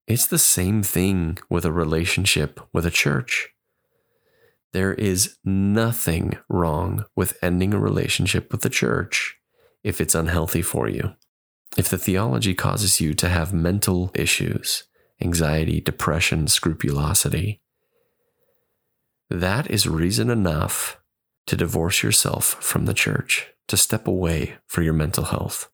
It's 0.06 0.26
the 0.26 0.38
same 0.38 0.82
thing 0.82 1.38
with 1.50 1.64
a 1.64 1.72
relationship 1.72 2.60
with 2.72 2.86
a 2.86 2.90
church. 2.90 3.48
There 4.72 4.94
is 4.94 5.36
nothing 5.44 6.38
wrong 6.48 7.06
with 7.16 7.38
ending 7.42 7.74
a 7.74 7.80
relationship 7.80 8.52
with 8.52 8.62
the 8.62 8.70
church 8.70 9.36
if 9.82 10.00
it's 10.00 10.14
unhealthy 10.14 10.62
for 10.62 10.88
you. 10.88 11.14
If 11.76 11.88
the 11.88 11.98
theology 11.98 12.54
causes 12.54 13.00
you 13.00 13.14
to 13.14 13.28
have 13.28 13.52
mental 13.52 14.10
issues, 14.14 14.84
anxiety, 15.20 15.80
depression, 15.80 16.46
scrupulosity, 16.46 17.60
that 19.30 19.70
is 19.70 19.86
reason 19.86 20.30
enough 20.30 21.00
to 21.46 21.56
divorce 21.56 22.02
yourself 22.02 22.62
from 22.62 22.86
the 22.86 22.94
church, 22.94 23.48
to 23.68 23.76
step 23.76 24.06
away 24.06 24.56
for 24.66 24.82
your 24.82 24.92
mental 24.92 25.24
health. 25.24 25.70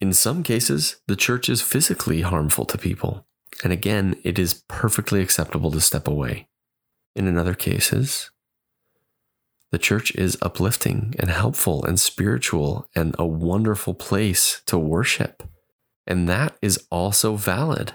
In 0.00 0.12
some 0.12 0.42
cases, 0.42 0.96
the 1.06 1.16
church 1.16 1.48
is 1.48 1.62
physically 1.62 2.22
harmful 2.22 2.64
to 2.66 2.78
people. 2.78 3.26
And 3.62 3.72
again, 3.72 4.16
it 4.24 4.38
is 4.38 4.64
perfectly 4.66 5.20
acceptable 5.20 5.70
to 5.70 5.80
step 5.80 6.08
away. 6.08 6.48
In 7.14 7.36
other 7.36 7.54
cases, 7.54 8.30
the 9.70 9.78
church 9.78 10.14
is 10.16 10.36
uplifting 10.42 11.14
and 11.18 11.30
helpful 11.30 11.84
and 11.84 12.00
spiritual 12.00 12.88
and 12.96 13.14
a 13.18 13.26
wonderful 13.26 13.94
place 13.94 14.60
to 14.66 14.78
worship. 14.78 15.42
And 16.06 16.28
that 16.28 16.56
is 16.60 16.84
also 16.90 17.36
valid. 17.36 17.94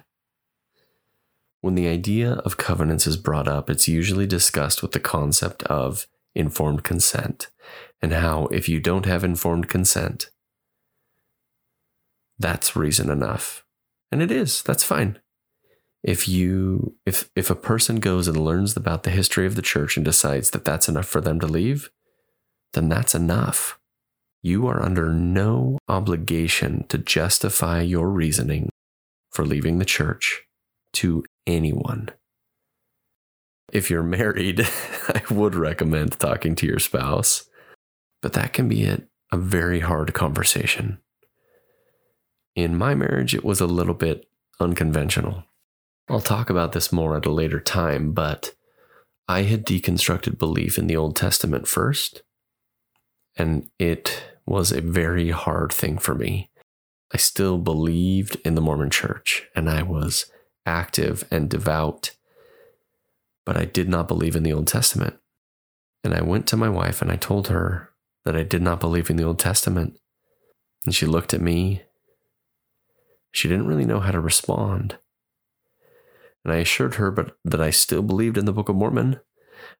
When 1.61 1.75
the 1.75 1.87
idea 1.87 2.33
of 2.45 2.57
covenants 2.57 3.07
is 3.07 3.17
brought 3.17 3.47
up, 3.47 3.69
it's 3.69 3.87
usually 3.87 4.27
discussed 4.27 4.81
with 4.81 4.91
the 4.91 4.99
concept 4.99 5.63
of 5.63 6.07
informed 6.35 6.83
consent. 6.83 7.49
And 8.01 8.13
how 8.13 8.45
if 8.47 8.69
you 8.69 8.79
don't 8.79 9.05
have 9.05 9.23
informed 9.23 9.67
consent, 9.67 10.29
that's 12.37 12.75
reason 12.75 13.09
enough. 13.09 13.65
And 14.11 14.21
it 14.21 14.31
is, 14.31 14.61
that's 14.61 14.83
fine. 14.83 15.19
If 16.03 16.27
you 16.27 16.95
if 17.05 17.29
if 17.35 17.49
a 17.49 17.55
person 17.55 17.99
goes 17.99 18.27
and 18.27 18.37
learns 18.37 18.77
about 18.77 19.03
the 19.03 19.09
history 19.09 19.47
of 19.47 19.55
the 19.55 19.61
church 19.61 19.97
and 19.97 20.05
decides 20.05 20.51
that 20.51 20.63
that's 20.63 20.87
enough 20.87 21.07
for 21.07 21.21
them 21.21 21.39
to 21.39 21.47
leave 21.47 21.89
then 22.73 22.89
that's 22.89 23.15
enough. 23.15 23.79
You 24.41 24.67
are 24.67 24.83
under 24.83 25.11
no 25.11 25.79
obligation 25.87 26.85
to 26.89 26.97
justify 26.97 27.81
your 27.81 28.09
reasoning 28.09 28.69
for 29.31 29.45
leaving 29.45 29.79
the 29.79 29.85
church 29.85 30.43
to 30.97 31.23
anyone. 31.45 32.09
If 33.71 33.89
you're 33.89 34.03
married 34.03 34.61
i 35.09 35.21
would 35.29 35.55
recommend 35.55 36.19
talking 36.19 36.55
to 36.55 36.65
your 36.65 36.79
spouse 36.79 37.49
but 38.21 38.33
that 38.33 38.53
can 38.53 38.67
be 38.67 38.85
a, 38.85 39.01
a 39.31 39.37
very 39.37 39.81
hard 39.81 40.13
conversation. 40.13 40.99
In 42.55 42.77
my 42.77 42.95
marriage 42.95 43.35
it 43.35 43.43
was 43.43 43.61
a 43.61 43.67
little 43.67 43.93
bit 43.93 44.25
unconventional. 44.59 45.43
I'll 46.09 46.21
talk 46.21 46.49
about 46.49 46.71
this 46.71 46.91
more 46.91 47.15
at 47.17 47.25
a 47.25 47.31
later 47.31 47.59
time, 47.59 48.13
but 48.13 48.53
I 49.27 49.43
had 49.43 49.65
deconstructed 49.65 50.37
belief 50.37 50.77
in 50.77 50.87
the 50.87 50.95
Old 50.95 51.15
Testament 51.15 51.67
first, 51.67 52.23
and 53.35 53.69
it 53.77 54.23
was 54.45 54.71
a 54.71 54.81
very 54.81 55.31
hard 55.31 55.73
thing 55.73 55.97
for 55.97 56.15
me. 56.15 56.49
I 57.13 57.17
still 57.17 57.57
believed 57.57 58.37
in 58.45 58.55
the 58.55 58.61
Mormon 58.61 58.89
church, 58.89 59.47
and 59.53 59.69
I 59.69 59.83
was 59.83 60.31
active 60.67 61.23
and 61.31 61.49
devout, 61.49 62.11
but 63.45 63.57
I 63.57 63.65
did 63.65 63.89
not 63.89 64.07
believe 64.07 64.35
in 64.35 64.43
the 64.43 64.53
Old 64.53 64.67
Testament. 64.67 65.15
And 66.03 66.13
I 66.13 66.21
went 66.21 66.45
to 66.47 66.57
my 66.57 66.69
wife 66.69 67.01
and 67.01 67.11
I 67.11 67.15
told 67.15 67.47
her 67.47 67.91
that 68.25 68.35
I 68.35 68.43
did 68.43 68.61
not 68.61 68.79
believe 68.79 69.09
in 69.09 69.15
the 69.15 69.23
Old 69.23 69.39
Testament. 69.39 69.97
And 70.85 70.93
she 70.93 71.05
looked 71.05 71.33
at 71.33 71.41
me. 71.41 71.83
She 73.31 73.47
didn't 73.47 73.67
really 73.67 73.85
know 73.85 73.99
how 73.99 74.11
to 74.11 74.19
respond. 74.19 74.97
And 76.43 76.53
I 76.53 76.57
assured 76.57 76.95
her 76.95 77.09
but 77.09 77.37
that 77.43 77.61
I 77.61 77.71
still 77.71 78.01
believed 78.01 78.37
in 78.37 78.45
the 78.45 78.53
Book 78.53 78.69
of 78.69 78.75
Mormon 78.75 79.19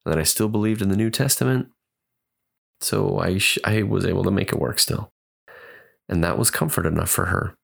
and 0.04 0.12
that 0.12 0.18
I 0.18 0.24
still 0.24 0.48
believed 0.48 0.82
in 0.82 0.88
the 0.88 0.96
New 0.96 1.10
Testament. 1.10 1.68
So 2.80 3.18
I, 3.18 3.38
sh- 3.38 3.58
I 3.64 3.82
was 3.82 4.04
able 4.04 4.24
to 4.24 4.30
make 4.30 4.52
it 4.52 4.58
work 4.58 4.78
still. 4.78 5.12
And 6.08 6.24
that 6.24 6.38
was 6.38 6.50
comfort 6.50 6.86
enough 6.86 7.10
for 7.10 7.26
her. 7.26 7.56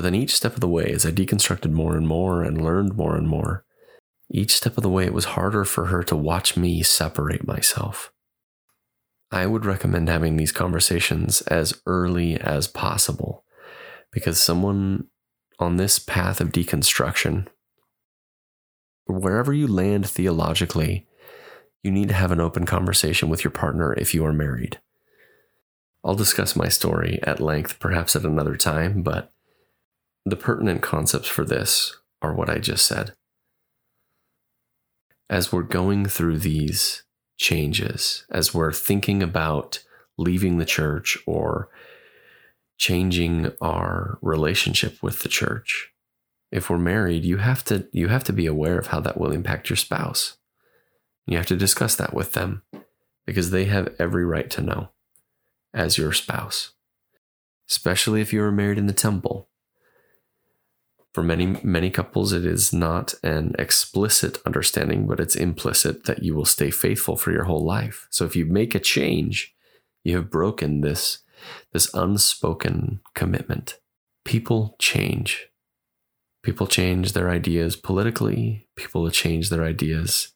But 0.00 0.04
then 0.04 0.14
each 0.14 0.34
step 0.34 0.54
of 0.54 0.60
the 0.60 0.66
way, 0.66 0.86
as 0.86 1.04
I 1.04 1.10
deconstructed 1.10 1.72
more 1.72 1.94
and 1.94 2.08
more 2.08 2.42
and 2.42 2.64
learned 2.64 2.96
more 2.96 3.16
and 3.16 3.28
more, 3.28 3.66
each 4.30 4.56
step 4.56 4.78
of 4.78 4.82
the 4.82 4.88
way, 4.88 5.04
it 5.04 5.12
was 5.12 5.36
harder 5.36 5.62
for 5.66 5.88
her 5.88 6.02
to 6.04 6.16
watch 6.16 6.56
me 6.56 6.82
separate 6.82 7.46
myself. 7.46 8.10
I 9.30 9.44
would 9.44 9.66
recommend 9.66 10.08
having 10.08 10.38
these 10.38 10.52
conversations 10.52 11.42
as 11.42 11.82
early 11.84 12.40
as 12.40 12.66
possible 12.66 13.44
because 14.10 14.40
someone 14.40 15.08
on 15.58 15.76
this 15.76 15.98
path 15.98 16.40
of 16.40 16.48
deconstruction, 16.48 17.48
wherever 19.04 19.52
you 19.52 19.66
land 19.66 20.08
theologically, 20.08 21.08
you 21.82 21.90
need 21.90 22.08
to 22.08 22.14
have 22.14 22.32
an 22.32 22.40
open 22.40 22.64
conversation 22.64 23.28
with 23.28 23.44
your 23.44 23.50
partner 23.50 23.92
if 23.92 24.14
you 24.14 24.24
are 24.24 24.32
married. 24.32 24.80
I'll 26.02 26.14
discuss 26.14 26.56
my 26.56 26.68
story 26.68 27.20
at 27.22 27.38
length, 27.38 27.78
perhaps 27.78 28.16
at 28.16 28.24
another 28.24 28.56
time, 28.56 29.02
but 29.02 29.34
the 30.30 30.36
pertinent 30.36 30.82
concepts 30.82 31.28
for 31.28 31.44
this 31.44 31.96
are 32.22 32.34
what 32.34 32.50
I 32.50 32.58
just 32.58 32.86
said. 32.86 33.14
As 35.28 35.52
we're 35.52 35.62
going 35.62 36.06
through 36.06 36.38
these 36.38 37.04
changes, 37.38 38.26
as 38.30 38.52
we're 38.52 38.72
thinking 38.72 39.22
about 39.22 39.82
leaving 40.18 40.58
the 40.58 40.64
church 40.64 41.18
or 41.26 41.70
changing 42.80 43.52
our 43.60 44.18
relationship 44.22 45.02
with 45.02 45.18
the 45.18 45.28
church. 45.28 45.92
If 46.50 46.70
we're 46.70 46.78
married, 46.78 47.26
you 47.26 47.36
have 47.36 47.62
to 47.64 47.86
you 47.92 48.08
have 48.08 48.24
to 48.24 48.32
be 48.32 48.46
aware 48.46 48.78
of 48.78 48.86
how 48.86 49.00
that 49.00 49.20
will 49.20 49.32
impact 49.32 49.68
your 49.68 49.76
spouse. 49.76 50.38
You 51.26 51.36
have 51.36 51.46
to 51.46 51.56
discuss 51.56 51.94
that 51.96 52.14
with 52.14 52.32
them 52.32 52.62
because 53.26 53.50
they 53.50 53.66
have 53.66 53.94
every 53.98 54.24
right 54.24 54.48
to 54.52 54.62
know 54.62 54.88
as 55.74 55.98
your 55.98 56.14
spouse. 56.14 56.72
Especially 57.68 58.22
if 58.22 58.32
you 58.32 58.42
are 58.42 58.50
married 58.50 58.78
in 58.78 58.86
the 58.86 58.94
temple. 58.94 59.49
For 61.12 61.24
many 61.24 61.58
many 61.64 61.90
couples 61.90 62.32
it 62.32 62.46
is 62.46 62.72
not 62.72 63.14
an 63.22 63.54
explicit 63.58 64.38
understanding, 64.46 65.06
but 65.06 65.18
it's 65.18 65.34
implicit 65.34 66.04
that 66.04 66.22
you 66.22 66.34
will 66.34 66.44
stay 66.44 66.70
faithful 66.70 67.16
for 67.16 67.32
your 67.32 67.44
whole 67.44 67.64
life. 67.64 68.06
So 68.10 68.24
if 68.24 68.36
you 68.36 68.46
make 68.46 68.74
a 68.74 68.80
change, 68.80 69.54
you 70.04 70.16
have 70.16 70.30
broken 70.30 70.82
this 70.82 71.18
this 71.72 71.92
unspoken 71.94 73.00
commitment. 73.14 73.78
People 74.24 74.76
change. 74.78 75.48
People 76.42 76.66
change 76.66 77.12
their 77.12 77.28
ideas 77.28 77.76
politically, 77.76 78.68
people 78.76 79.10
change 79.10 79.50
their 79.50 79.64
ideas 79.64 80.32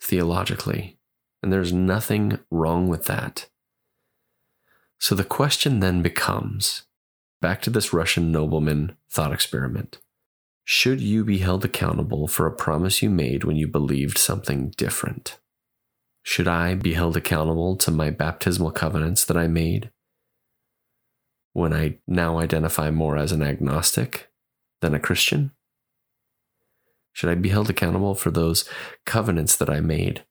theologically, 0.00 0.98
and 1.42 1.52
there's 1.52 1.72
nothing 1.72 2.38
wrong 2.50 2.88
with 2.88 3.06
that. 3.06 3.48
So 4.98 5.14
the 5.14 5.24
question 5.24 5.80
then 5.80 6.02
becomes 6.02 6.82
back 7.40 7.62
to 7.62 7.70
this 7.70 7.92
Russian 7.92 8.30
nobleman 8.30 8.96
thought 9.10 9.32
experiment. 9.32 9.98
Should 10.72 11.00
you 11.00 11.24
be 11.24 11.38
held 11.38 11.64
accountable 11.64 12.28
for 12.28 12.46
a 12.46 12.52
promise 12.52 13.02
you 13.02 13.10
made 13.10 13.42
when 13.42 13.56
you 13.56 13.66
believed 13.66 14.16
something 14.16 14.72
different? 14.76 15.40
Should 16.22 16.46
I 16.46 16.76
be 16.76 16.94
held 16.94 17.16
accountable 17.16 17.74
to 17.78 17.90
my 17.90 18.10
baptismal 18.10 18.70
covenants 18.70 19.24
that 19.24 19.36
I 19.36 19.48
made 19.48 19.90
when 21.54 21.72
I 21.72 21.98
now 22.06 22.38
identify 22.38 22.92
more 22.92 23.16
as 23.16 23.32
an 23.32 23.42
agnostic 23.42 24.30
than 24.80 24.94
a 24.94 25.00
Christian? 25.00 25.50
Should 27.12 27.30
I 27.30 27.34
be 27.34 27.48
held 27.48 27.68
accountable 27.68 28.14
for 28.14 28.30
those 28.30 28.64
covenants 29.04 29.56
that 29.56 29.68
I 29.68 29.80
made 29.80 30.24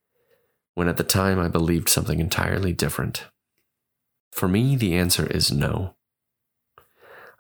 when 0.73 0.87
at 0.87 0.95
the 0.95 1.03
time 1.03 1.37
I 1.37 1.49
believed 1.49 1.89
something 1.89 2.21
entirely 2.21 2.71
different? 2.71 3.25
For 4.31 4.47
me, 4.47 4.77
the 4.77 4.95
answer 4.95 5.27
is 5.27 5.51
no. 5.51 5.95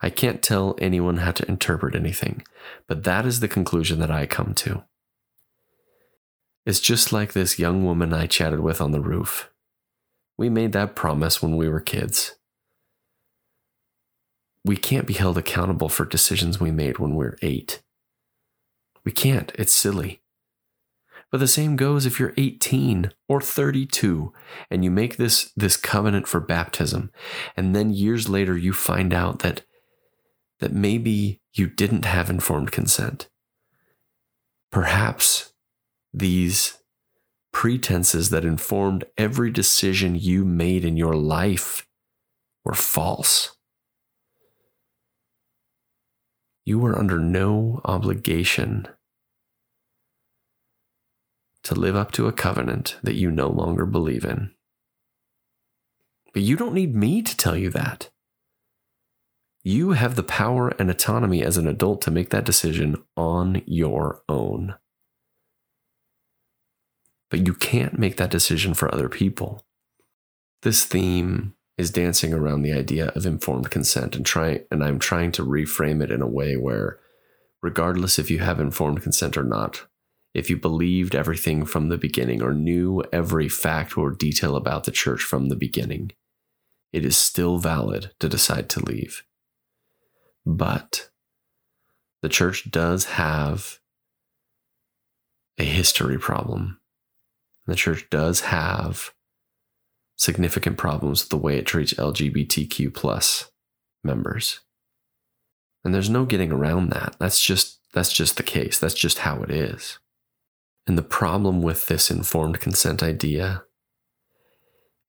I 0.01 0.09
can't 0.09 0.41
tell 0.41 0.75
anyone 0.79 1.17
how 1.17 1.31
to 1.31 1.47
interpret 1.47 1.95
anything, 1.95 2.43
but 2.87 3.03
that 3.03 3.25
is 3.25 3.39
the 3.39 3.47
conclusion 3.47 3.99
that 3.99 4.11
I 4.11 4.25
come 4.25 4.53
to. 4.55 4.83
It's 6.65 6.79
just 6.79 7.11
like 7.11 7.33
this 7.33 7.59
young 7.59 7.83
woman 7.83 8.13
I 8.13 8.27
chatted 8.27 8.59
with 8.59 8.79
on 8.79 8.91
the 8.91 9.01
roof. 9.01 9.49
We 10.37 10.49
made 10.49 10.71
that 10.73 10.95
promise 10.95 11.41
when 11.41 11.57
we 11.57 11.67
were 11.67 11.81
kids. 11.81 12.35
We 14.63 14.77
can't 14.77 15.07
be 15.07 15.13
held 15.13 15.37
accountable 15.37 15.89
for 15.89 16.05
decisions 16.05 16.59
we 16.59 16.71
made 16.71 16.97
when 16.97 17.11
we 17.11 17.17
we're 17.17 17.37
eight. 17.41 17.81
We 19.03 19.11
can't. 19.11 19.51
It's 19.55 19.73
silly. 19.73 20.21
But 21.31 21.39
the 21.39 21.47
same 21.47 21.75
goes 21.75 22.05
if 22.05 22.19
you're 22.19 22.33
18 22.37 23.11
or 23.27 23.41
32 23.41 24.33
and 24.69 24.83
you 24.83 24.91
make 24.91 25.17
this, 25.17 25.51
this 25.55 25.77
covenant 25.77 26.27
for 26.27 26.39
baptism, 26.39 27.11
and 27.55 27.75
then 27.75 27.91
years 27.91 28.29
later 28.29 28.57
you 28.57 28.73
find 28.73 29.13
out 29.13 29.39
that, 29.39 29.63
that 30.59 30.73
maybe 30.73 31.41
you 31.53 31.67
didn't 31.67 32.05
have 32.05 32.29
informed 32.29 32.71
consent. 32.71 33.29
Perhaps 34.71 35.53
these 36.13 36.77
pretenses 37.51 38.29
that 38.29 38.45
informed 38.45 39.03
every 39.17 39.51
decision 39.51 40.15
you 40.15 40.45
made 40.45 40.85
in 40.85 40.97
your 40.97 41.15
life 41.15 41.87
were 42.63 42.73
false. 42.73 43.55
You 46.65 46.77
were 46.79 46.97
under 46.97 47.17
no 47.17 47.81
obligation 47.83 48.87
to 51.63 51.75
live 51.75 51.95
up 51.95 52.11
to 52.11 52.27
a 52.27 52.31
covenant 52.31 52.97
that 53.01 53.15
you 53.15 53.31
no 53.31 53.49
longer 53.49 53.85
believe 53.85 54.23
in. 54.23 54.51
But 56.33 56.43
you 56.43 56.55
don't 56.55 56.73
need 56.73 56.95
me 56.95 57.21
to 57.21 57.35
tell 57.35 57.57
you 57.57 57.69
that. 57.71 58.09
You 59.69 59.91
have 59.91 60.15
the 60.15 60.23
power 60.23 60.69
and 60.79 60.89
autonomy 60.89 61.43
as 61.43 61.55
an 61.55 61.67
adult 61.67 62.01
to 62.01 62.09
make 62.09 62.31
that 62.31 62.43
decision 62.43 63.03
on 63.15 63.61
your 63.67 64.23
own. 64.27 64.73
But 67.29 67.45
you 67.45 67.53
can't 67.53 67.99
make 67.99 68.17
that 68.17 68.31
decision 68.31 68.73
for 68.73 68.91
other 68.91 69.07
people. 69.09 69.63
This 70.63 70.85
theme 70.85 71.53
is 71.77 71.91
dancing 71.91 72.33
around 72.33 72.63
the 72.63 72.73
idea 72.73 73.09
of 73.09 73.27
informed 73.27 73.69
consent 73.69 74.15
and 74.15 74.25
try 74.25 74.61
and 74.71 74.83
I'm 74.83 74.97
trying 74.97 75.31
to 75.33 75.45
reframe 75.45 76.01
it 76.01 76.09
in 76.09 76.23
a 76.23 76.27
way 76.27 76.57
where 76.57 76.97
regardless 77.61 78.17
if 78.17 78.31
you 78.31 78.39
have 78.39 78.59
informed 78.59 79.03
consent 79.03 79.37
or 79.37 79.43
not, 79.43 79.85
if 80.33 80.49
you 80.49 80.57
believed 80.57 81.13
everything 81.13 81.63
from 81.63 81.89
the 81.89 81.97
beginning 81.99 82.41
or 82.41 82.55
knew 82.55 83.03
every 83.13 83.47
fact 83.47 83.99
or 83.99 84.09
detail 84.09 84.55
about 84.55 84.85
the 84.85 84.91
church 84.91 85.21
from 85.21 85.49
the 85.49 85.55
beginning, 85.55 86.11
it 86.91 87.05
is 87.05 87.19
still 87.19 87.59
valid 87.59 88.13
to 88.19 88.27
decide 88.27 88.67
to 88.69 88.83
leave. 88.83 89.21
But 90.45 91.09
the 92.21 92.29
church 92.29 92.69
does 92.69 93.05
have 93.05 93.79
a 95.57 95.63
history 95.63 96.17
problem. 96.17 96.79
The 97.67 97.75
church 97.75 98.09
does 98.09 98.41
have 98.41 99.13
significant 100.17 100.77
problems 100.77 101.23
with 101.23 101.29
the 101.29 101.37
way 101.37 101.57
it 101.57 101.65
treats 101.65 101.93
LGBTQ 101.93 102.93
plus 102.93 103.51
members. 104.03 104.59
And 105.83 105.93
there's 105.93 106.09
no 106.09 106.25
getting 106.25 106.51
around 106.51 106.89
that. 106.89 107.15
That's 107.19 107.41
just 107.41 107.79
that's 107.93 108.13
just 108.13 108.37
the 108.37 108.43
case. 108.43 108.77
That's 108.79 108.95
just 108.95 109.19
how 109.19 109.41
it 109.41 109.49
is. 109.49 109.99
And 110.85 110.97
the 110.97 111.03
problem 111.03 111.61
with 111.61 111.87
this 111.87 112.11
informed 112.11 112.59
consent 112.59 113.01
idea 113.01 113.63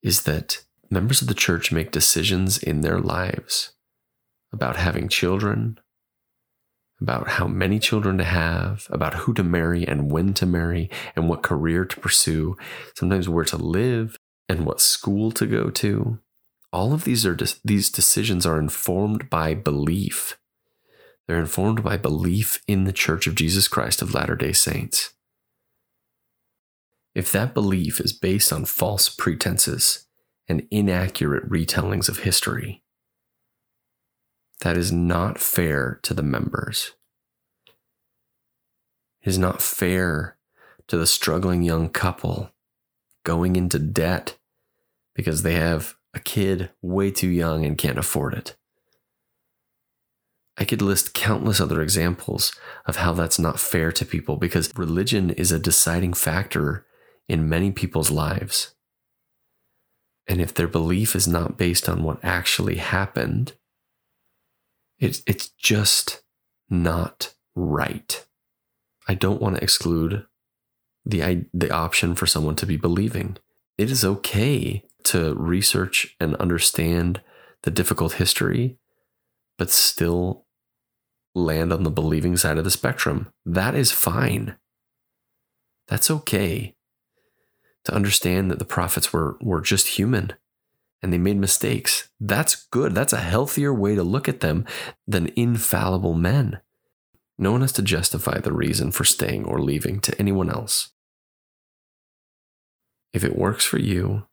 is 0.02 0.22
that 0.22 0.64
members 0.90 1.22
of 1.22 1.28
the 1.28 1.34
church 1.34 1.72
make 1.72 1.90
decisions 1.90 2.58
in 2.58 2.80
their 2.80 3.00
lives 3.00 3.72
about 4.52 4.76
having 4.76 5.08
children, 5.08 5.78
about 7.00 7.28
how 7.28 7.46
many 7.46 7.78
children 7.78 8.18
to 8.18 8.24
have, 8.24 8.86
about 8.90 9.14
who 9.14 9.34
to 9.34 9.42
marry 9.42 9.86
and 9.86 10.10
when 10.10 10.34
to 10.34 10.46
marry, 10.46 10.90
and 11.16 11.28
what 11.28 11.42
career 11.42 11.84
to 11.84 12.00
pursue, 12.00 12.56
sometimes 12.94 13.28
where 13.28 13.44
to 13.44 13.56
live 13.56 14.16
and 14.48 14.66
what 14.66 14.80
school 14.80 15.30
to 15.30 15.46
go 15.46 15.70
to. 15.70 16.18
All 16.72 16.92
of 16.92 17.04
these 17.04 17.24
are 17.24 17.36
these 17.64 17.90
decisions 17.90 18.44
are 18.44 18.58
informed 18.58 19.30
by 19.30 19.54
belief. 19.54 20.38
They're 21.26 21.40
informed 21.40 21.82
by 21.82 21.96
belief 21.96 22.60
in 22.66 22.84
the 22.84 22.92
Church 22.92 23.26
of 23.26 23.34
Jesus 23.34 23.68
Christ 23.68 24.02
of 24.02 24.14
Latter-day 24.14 24.52
Saints. 24.52 25.14
If 27.14 27.32
that 27.32 27.54
belief 27.54 28.00
is 28.00 28.12
based 28.12 28.52
on 28.52 28.64
false 28.64 29.08
pretenses 29.08 30.06
and 30.48 30.66
inaccurate 30.70 31.48
retellings 31.48 32.08
of 32.08 32.18
history, 32.18 32.82
that 34.60 34.76
is 34.76 34.92
not 34.92 35.38
fair 35.38 36.00
to 36.02 36.14
the 36.14 36.22
members. 36.22 36.92
It 39.22 39.28
is 39.28 39.38
not 39.38 39.62
fair 39.62 40.36
to 40.88 40.96
the 40.96 41.06
struggling 41.06 41.62
young 41.62 41.88
couple 41.88 42.50
going 43.24 43.56
into 43.56 43.78
debt 43.78 44.36
because 45.14 45.42
they 45.42 45.54
have 45.54 45.94
a 46.14 46.20
kid 46.20 46.70
way 46.82 47.10
too 47.10 47.28
young 47.28 47.64
and 47.64 47.78
can't 47.78 47.98
afford 47.98 48.34
it. 48.34 48.56
I 50.56 50.64
could 50.64 50.82
list 50.82 51.14
countless 51.14 51.60
other 51.60 51.80
examples 51.80 52.52
of 52.84 52.96
how 52.96 53.12
that's 53.12 53.38
not 53.38 53.60
fair 53.60 53.92
to 53.92 54.04
people 54.04 54.36
because 54.36 54.76
religion 54.76 55.30
is 55.30 55.52
a 55.52 55.58
deciding 55.58 56.12
factor 56.12 56.86
in 57.28 57.48
many 57.48 57.70
people's 57.70 58.10
lives. 58.10 58.74
And 60.26 60.40
if 60.40 60.52
their 60.52 60.68
belief 60.68 61.16
is 61.16 61.26
not 61.26 61.56
based 61.56 61.88
on 61.88 62.02
what 62.02 62.22
actually 62.22 62.76
happened, 62.76 63.54
it's, 65.00 65.22
it's 65.26 65.48
just 65.48 66.22
not 66.68 67.34
right. 67.56 68.24
I 69.08 69.14
don't 69.14 69.40
want 69.40 69.56
to 69.56 69.62
exclude 69.62 70.26
the, 71.04 71.46
the 71.52 71.70
option 71.70 72.14
for 72.14 72.26
someone 72.26 72.56
to 72.56 72.66
be 72.66 72.76
believing. 72.76 73.38
It 73.78 73.90
is 73.90 74.04
okay 74.04 74.84
to 75.04 75.34
research 75.34 76.14
and 76.20 76.36
understand 76.36 77.22
the 77.62 77.70
difficult 77.70 78.14
history, 78.14 78.78
but 79.58 79.70
still 79.70 80.44
land 81.34 81.72
on 81.72 81.82
the 81.82 81.90
believing 81.90 82.36
side 82.36 82.58
of 82.58 82.64
the 82.64 82.70
spectrum. 82.70 83.32
That 83.46 83.74
is 83.74 83.92
fine. 83.92 84.56
That's 85.88 86.10
okay 86.10 86.74
to 87.84 87.94
understand 87.94 88.50
that 88.50 88.58
the 88.58 88.64
prophets 88.64 89.12
were, 89.12 89.38
were 89.40 89.60
just 89.60 89.98
human 89.98 90.34
and 91.02 91.12
they 91.12 91.18
made 91.18 91.38
mistakes. 91.38 92.10
That's 92.20 92.66
good. 92.70 92.94
That's 92.94 93.12
a 93.12 93.20
healthier 93.20 93.72
way 93.72 93.94
to 93.94 94.02
look 94.02 94.28
at 94.28 94.40
them 94.40 94.66
than 95.06 95.32
infallible 95.36 96.14
men. 96.14 96.60
No 97.38 97.52
one 97.52 97.62
has 97.62 97.72
to 97.72 97.82
justify 97.82 98.38
the 98.38 98.52
reason 98.52 98.90
for 98.92 99.04
staying 99.04 99.44
or 99.44 99.60
leaving 99.60 100.00
to 100.00 100.18
anyone 100.18 100.50
else. 100.50 100.90
If 103.12 103.24
it 103.24 103.36
works 103.36 103.64
for 103.64 103.78
you, 103.78 104.26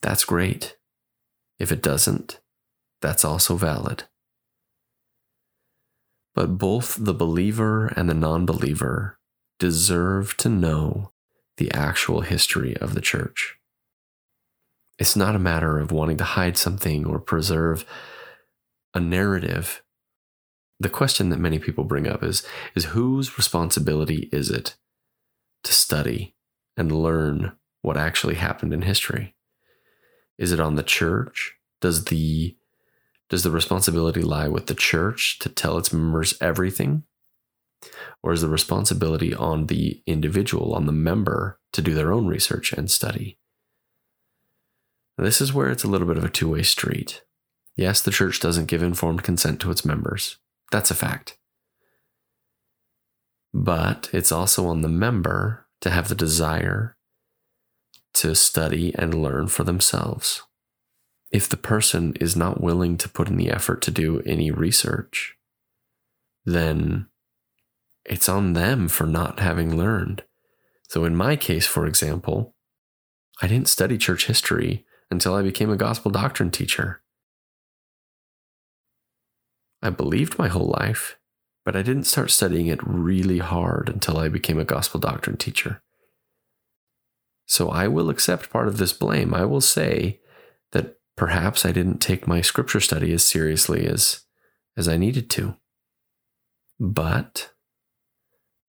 that's 0.00 0.24
great. 0.24 0.76
If 1.58 1.70
it 1.70 1.82
doesn't, 1.82 2.40
that's 3.02 3.24
also 3.24 3.56
valid. 3.56 4.04
But 6.34 6.56
both 6.56 6.96
the 6.98 7.14
believer 7.14 7.88
and 7.96 8.08
the 8.08 8.14
non 8.14 8.46
believer 8.46 9.18
deserve 9.58 10.36
to 10.38 10.48
know 10.48 11.12
the 11.56 11.70
actual 11.72 12.20
history 12.22 12.76
of 12.76 12.94
the 12.94 13.00
church. 13.00 13.57
It's 14.98 15.16
not 15.16 15.36
a 15.36 15.40
matter 15.40 15.78
of 15.78 15.92
wanting 15.92 16.16
to 16.16 16.24
hide 16.24 16.56
something 16.56 17.06
or 17.06 17.20
preserve 17.20 17.84
a 18.94 19.00
narrative. 19.00 19.82
The 20.80 20.88
question 20.88 21.28
that 21.28 21.38
many 21.38 21.58
people 21.58 21.84
bring 21.84 22.08
up 22.08 22.22
is, 22.22 22.44
is 22.74 22.86
whose 22.86 23.36
responsibility 23.38 24.28
is 24.32 24.50
it 24.50 24.76
to 25.64 25.72
study 25.72 26.34
and 26.76 26.90
learn 26.90 27.52
what 27.82 27.96
actually 27.96 28.34
happened 28.34 28.72
in 28.72 28.82
history? 28.82 29.34
Is 30.36 30.52
it 30.52 30.60
on 30.60 30.74
the 30.74 30.82
church? 30.82 31.54
Does 31.80 32.06
the 32.06 32.56
does 33.28 33.42
the 33.42 33.50
responsibility 33.50 34.22
lie 34.22 34.48
with 34.48 34.66
the 34.66 34.74
church 34.74 35.38
to 35.40 35.50
tell 35.50 35.76
its 35.76 35.92
members 35.92 36.34
everything? 36.40 37.02
Or 38.22 38.32
is 38.32 38.40
the 38.40 38.48
responsibility 38.48 39.34
on 39.34 39.66
the 39.66 40.02
individual, 40.06 40.74
on 40.74 40.86
the 40.86 40.92
member, 40.92 41.60
to 41.74 41.82
do 41.82 41.92
their 41.92 42.10
own 42.10 42.26
research 42.26 42.72
and 42.72 42.90
study? 42.90 43.38
This 45.18 45.40
is 45.40 45.52
where 45.52 45.68
it's 45.68 45.82
a 45.82 45.88
little 45.88 46.06
bit 46.06 46.16
of 46.16 46.24
a 46.24 46.28
two 46.28 46.50
way 46.50 46.62
street. 46.62 47.22
Yes, 47.76 48.00
the 48.00 48.12
church 48.12 48.38
doesn't 48.40 48.66
give 48.66 48.82
informed 48.82 49.24
consent 49.24 49.60
to 49.60 49.70
its 49.70 49.84
members. 49.84 50.38
That's 50.70 50.90
a 50.90 50.94
fact. 50.94 51.38
But 53.52 54.08
it's 54.12 54.30
also 54.30 54.66
on 54.66 54.82
the 54.82 54.88
member 54.88 55.66
to 55.80 55.90
have 55.90 56.08
the 56.08 56.14
desire 56.14 56.96
to 58.14 58.34
study 58.34 58.94
and 58.94 59.22
learn 59.22 59.48
for 59.48 59.64
themselves. 59.64 60.42
If 61.30 61.48
the 61.48 61.56
person 61.56 62.14
is 62.20 62.36
not 62.36 62.60
willing 62.60 62.96
to 62.98 63.08
put 63.08 63.28
in 63.28 63.36
the 63.36 63.50
effort 63.50 63.82
to 63.82 63.90
do 63.90 64.22
any 64.24 64.50
research, 64.50 65.36
then 66.44 67.06
it's 68.04 68.28
on 68.28 68.54
them 68.54 68.88
for 68.88 69.06
not 69.06 69.40
having 69.40 69.76
learned. 69.76 70.24
So, 70.88 71.04
in 71.04 71.14
my 71.14 71.36
case, 71.36 71.66
for 71.66 71.86
example, 71.86 72.54
I 73.42 73.46
didn't 73.46 73.68
study 73.68 73.98
church 73.98 74.26
history 74.26 74.86
until 75.10 75.34
I 75.34 75.42
became 75.42 75.70
a 75.70 75.76
gospel 75.76 76.10
doctrine 76.10 76.50
teacher. 76.50 77.02
I 79.82 79.90
believed 79.90 80.38
my 80.38 80.48
whole 80.48 80.74
life, 80.78 81.16
but 81.64 81.76
I 81.76 81.82
didn't 81.82 82.04
start 82.04 82.30
studying 82.30 82.66
it 82.66 82.80
really 82.82 83.38
hard 83.38 83.88
until 83.88 84.18
I 84.18 84.28
became 84.28 84.58
a 84.58 84.64
gospel 84.64 85.00
doctrine 85.00 85.36
teacher. 85.36 85.82
So 87.46 87.70
I 87.70 87.88
will 87.88 88.10
accept 88.10 88.50
part 88.50 88.68
of 88.68 88.78
this 88.78 88.92
blame. 88.92 89.32
I 89.32 89.44
will 89.44 89.60
say 89.60 90.20
that 90.72 90.96
perhaps 91.16 91.64
I 91.64 91.72
didn't 91.72 91.98
take 91.98 92.26
my 92.26 92.40
scripture 92.40 92.80
study 92.80 93.12
as 93.12 93.24
seriously 93.24 93.86
as, 93.86 94.24
as 94.76 94.88
I 94.88 94.96
needed 94.96 95.30
to. 95.30 95.56
But 96.78 97.52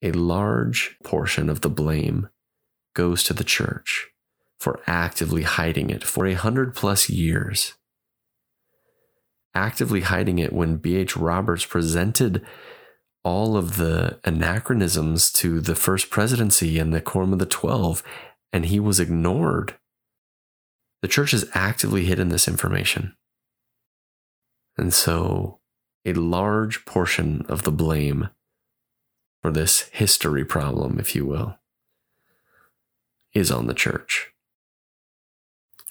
a 0.01 0.11
large 0.13 0.95
portion 1.03 1.49
of 1.49 1.61
the 1.61 1.69
blame 1.69 2.29
goes 2.95 3.23
to 3.23 3.33
the 3.33 3.43
church 3.43 4.07
for 4.59 4.81
actively 4.87 5.43
hiding 5.43 5.89
it 5.89 6.03
for 6.03 6.25
a 6.25 6.33
hundred 6.33 6.75
plus 6.75 7.09
years. 7.09 7.73
Actively 9.55 10.01
hiding 10.01 10.39
it 10.39 10.53
when 10.53 10.77
B.H. 10.77 11.17
Roberts 11.17 11.65
presented 11.65 12.45
all 13.23 13.57
of 13.57 13.77
the 13.77 14.19
anachronisms 14.23 15.31
to 15.31 15.59
the 15.59 15.75
first 15.75 16.09
presidency 16.09 16.77
and 16.77 16.93
the 16.93 17.01
Quorum 17.01 17.33
of 17.33 17.39
the 17.39 17.45
Twelve 17.45 18.03
and 18.51 18.65
he 18.65 18.79
was 18.79 18.99
ignored. 18.99 19.75
The 21.01 21.07
church 21.07 21.31
has 21.31 21.49
actively 21.53 22.05
hidden 22.05 22.29
this 22.29 22.47
information. 22.47 23.15
And 24.77 24.93
so, 24.93 25.59
a 26.05 26.13
large 26.13 26.85
portion 26.85 27.45
of 27.47 27.63
the 27.63 27.71
blame 27.71 28.29
for 29.41 29.51
this 29.51 29.89
history 29.91 30.43
problem, 30.43 30.99
if 30.99 31.15
you 31.15 31.25
will, 31.25 31.57
is 33.33 33.51
on 33.51 33.67
the 33.67 33.73
church. 33.73 34.31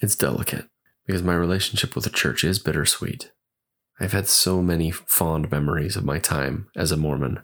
It's 0.01 0.15
delicate 0.15 0.65
because 1.05 1.23
my 1.23 1.35
relationship 1.35 1.95
with 1.95 2.05
the 2.05 2.09
church 2.09 2.43
is 2.43 2.59
bittersweet. 2.59 3.31
I've 3.99 4.13
had 4.13 4.27
so 4.27 4.61
many 4.61 4.91
fond 4.91 5.51
memories 5.51 5.97
of 5.97 6.05
my 6.05 6.19
time 6.19 6.67
as 6.75 6.91
a 6.91 6.97
Mormon. 6.97 7.41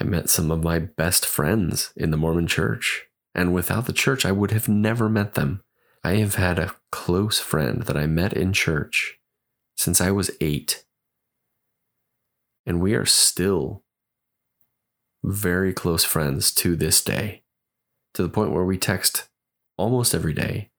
I 0.00 0.04
met 0.04 0.30
some 0.30 0.50
of 0.50 0.62
my 0.62 0.78
best 0.78 1.26
friends 1.26 1.92
in 1.96 2.10
the 2.10 2.16
Mormon 2.16 2.46
church, 2.46 3.04
and 3.34 3.52
without 3.52 3.86
the 3.86 3.92
church, 3.92 4.24
I 4.24 4.32
would 4.32 4.52
have 4.52 4.68
never 4.68 5.08
met 5.08 5.34
them. 5.34 5.62
I 6.02 6.16
have 6.16 6.36
had 6.36 6.58
a 6.58 6.74
close 6.92 7.40
friend 7.40 7.82
that 7.82 7.96
I 7.96 8.06
met 8.06 8.32
in 8.32 8.52
church 8.52 9.18
since 9.76 10.00
I 10.00 10.10
was 10.12 10.30
eight, 10.40 10.84
and 12.64 12.80
we 12.80 12.94
are 12.94 13.04
still 13.04 13.84
very 15.24 15.72
close 15.72 16.04
friends 16.04 16.52
to 16.52 16.76
this 16.76 17.02
day, 17.02 17.42
to 18.14 18.22
the 18.22 18.28
point 18.28 18.52
where 18.52 18.64
we 18.64 18.78
text 18.78 19.28
almost 19.78 20.14
every 20.14 20.34
day. 20.34 20.70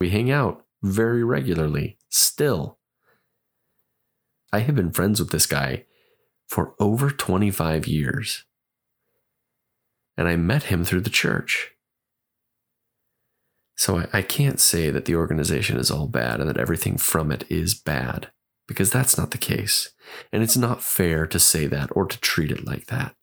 We 0.00 0.10
hang 0.10 0.30
out 0.30 0.64
very 0.82 1.24
regularly 1.24 1.98
still. 2.08 2.78
I 4.52 4.60
have 4.60 4.76
been 4.76 4.92
friends 4.92 5.18
with 5.18 5.30
this 5.30 5.46
guy 5.46 5.86
for 6.46 6.74
over 6.78 7.10
25 7.10 7.86
years. 7.86 8.44
And 10.16 10.28
I 10.28 10.36
met 10.36 10.64
him 10.64 10.84
through 10.84 11.00
the 11.00 11.10
church. 11.10 11.70
So 13.76 14.00
I, 14.00 14.08
I, 14.12 14.22
can't 14.22 14.60
say 14.60 14.90
that 14.90 15.06
the 15.06 15.16
organization 15.16 15.78
is 15.78 15.90
all 15.90 16.06
bad 16.06 16.40
and 16.40 16.48
that 16.48 16.58
everything 16.58 16.98
from 16.98 17.32
it 17.32 17.44
is 17.48 17.74
bad, 17.74 18.30
because 18.68 18.90
that's 18.90 19.16
not 19.16 19.30
the 19.30 19.38
case. 19.38 19.94
And 20.30 20.42
it's 20.42 20.56
not 20.56 20.82
fair 20.82 21.26
to 21.26 21.40
say 21.40 21.66
that 21.68 21.88
or 21.92 22.04
to 22.04 22.20
treat 22.20 22.52
it 22.52 22.66
like 22.66 22.86
that. 22.88 23.14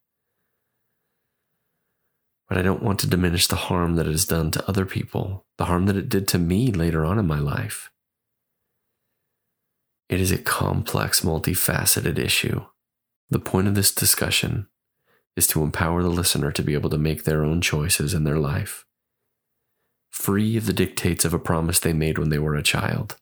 But 2.49 2.57
I 2.57 2.63
don't 2.63 2.83
want 2.83 2.99
to 3.01 3.07
diminish 3.07 3.47
the 3.47 3.55
harm 3.55 3.95
that 3.95 4.07
it 4.07 4.11
has 4.11 4.25
done 4.25 4.49
to 4.51 4.67
other 4.67 4.85
people, 4.85 5.45
the 5.57 5.65
harm 5.65 5.85
that 5.85 5.95
it 5.95 6.09
did 6.09 6.27
to 6.29 6.39
me 6.39 6.71
later 6.71 7.05
on 7.05 7.19
in 7.19 7.27
my 7.27 7.39
life. 7.39 7.91
It 10.09 10.19
is 10.19 10.31
a 10.31 10.39
complex, 10.39 11.21
multifaceted 11.21 12.17
issue. 12.17 12.65
The 13.29 13.37
point 13.37 13.67
of 13.67 13.75
this 13.75 13.93
discussion 13.93 14.67
is 15.35 15.45
to 15.47 15.61
empower 15.61 16.01
the 16.01 16.09
listener 16.09 16.51
to 16.51 16.63
be 16.63 16.73
able 16.73 16.89
to 16.89 16.97
make 16.97 17.23
their 17.23 17.45
own 17.45 17.61
choices 17.61 18.15
in 18.15 18.23
their 18.23 18.39
life, 18.39 18.85
free 20.09 20.57
of 20.57 20.65
the 20.65 20.73
dictates 20.73 21.23
of 21.23 21.33
a 21.35 21.39
promise 21.39 21.79
they 21.79 21.93
made 21.93 22.17
when 22.17 22.29
they 22.29 22.39
were 22.39 22.55
a 22.55 22.63
child. 22.63 23.17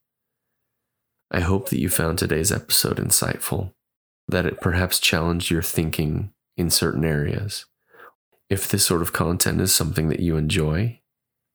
I 1.29 1.41
hope 1.41 1.67
that 1.69 1.79
you 1.79 1.89
found 1.89 2.17
today's 2.17 2.53
episode 2.53 2.97
insightful, 2.97 3.73
that 4.29 4.45
it 4.45 4.61
perhaps 4.61 4.99
challenged 4.99 5.51
your 5.51 5.61
thinking 5.61 6.31
in 6.55 6.69
certain 6.69 7.03
areas. 7.03 7.65
If 8.49 8.69
this 8.69 8.85
sort 8.85 9.01
of 9.01 9.13
content 9.13 9.59
is 9.59 9.75
something 9.75 10.09
that 10.09 10.21
you 10.21 10.37
enjoy, 10.37 11.01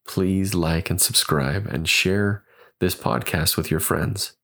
please 0.06 0.54
like 0.54 0.90
and 0.90 1.00
subscribe 1.00 1.66
and 1.66 1.88
share 1.88 2.44
this 2.80 2.94
podcast 2.94 3.56
with 3.56 3.70
your 3.70 3.80
friends. 3.80 4.34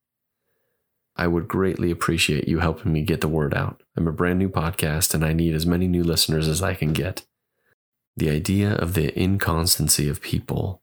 I 1.14 1.26
would 1.26 1.48
greatly 1.48 1.90
appreciate 1.90 2.48
you 2.48 2.60
helping 2.60 2.92
me 2.92 3.02
get 3.02 3.20
the 3.20 3.28
word 3.28 3.52
out. 3.52 3.82
I'm 3.96 4.06
a 4.06 4.12
brand 4.12 4.38
new 4.38 4.48
podcast 4.48 5.12
and 5.14 5.24
I 5.24 5.32
need 5.32 5.54
as 5.54 5.66
many 5.66 5.88
new 5.88 6.04
listeners 6.04 6.48
as 6.48 6.62
I 6.62 6.74
can 6.74 6.92
get. 6.92 7.26
The 8.16 8.30
idea 8.30 8.74
of 8.74 8.94
the 8.94 9.16
inconstancy 9.20 10.08
of 10.08 10.22
people 10.22 10.80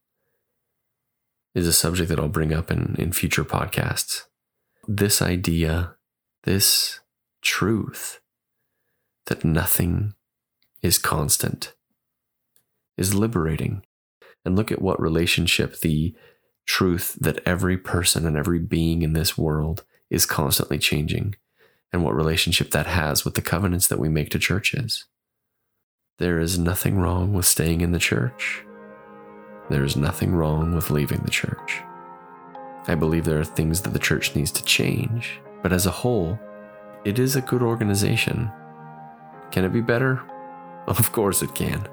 is 1.56 1.68
a 1.68 1.74
subject 1.74 2.10
that 2.10 2.20
I'll 2.20 2.28
bring 2.28 2.54
up 2.54 2.70
in, 2.70 2.96
in 3.00 3.14
future 3.14 3.46
podcasts. 3.46 4.26
This 4.88 5.22
idea, 5.22 5.96
this 6.44 7.00
truth 7.42 8.20
that 9.28 9.46
nothing 9.46 10.14
is 10.86 11.00
constant 11.00 11.74
is 12.96 13.16
liberating. 13.16 13.84
And 14.46 14.56
look 14.56 14.72
at 14.72 14.82
what 14.82 15.02
relationship 15.02 15.80
the 15.80 16.16
truth 16.68 17.18
that 17.20 17.40
every 17.46 17.78
person 17.78 18.26
and 18.28 18.38
every 18.38 18.60
being 18.60 19.02
in 19.02 19.14
this 19.14 19.36
world 19.38 19.84
is 20.12 20.28
constantly 20.28 20.78
changing 20.78 21.36
and 21.92 22.04
what 22.04 22.16
relationship 22.16 22.70
that 22.72 22.86
has 22.86 23.26
with 23.26 23.34
the 23.34 23.42
covenants 23.42 23.88
that 23.88 24.00
we 24.00 24.10
make 24.10 24.30
to 24.30 24.40
churches. 24.40 25.06
There 26.20 26.40
is 26.40 26.60
nothing 26.60 27.00
wrong 27.00 27.34
with 27.34 27.48
staying 27.48 27.82
in 27.82 27.92
the 27.92 28.00
church. 28.00 28.64
There 29.70 29.84
is 29.84 29.98
nothing 29.98 30.36
wrong 30.36 30.76
with 30.76 30.92
leaving 30.92 31.22
the 31.24 31.32
church. 31.32 31.82
I 32.88 32.94
believe 32.94 33.26
there 33.26 33.40
are 33.40 33.46
things 33.46 33.82
that 33.82 33.94
the 33.94 34.00
church 34.00 34.36
needs 34.36 34.52
to 34.52 34.64
change, 34.64 35.42
but 35.64 35.74
as 35.74 35.88
a 35.88 35.92
whole, 35.92 36.40
it 37.04 37.18
is 37.18 37.36
a 37.36 37.42
good 37.42 37.64
organization. 37.64 38.52
Can 39.50 39.66
it 39.66 39.74
be 39.74 39.82
better? 39.82 40.22
Of 41.00 41.12
course 41.12 41.42
it 41.42 41.56
can. 41.56 41.88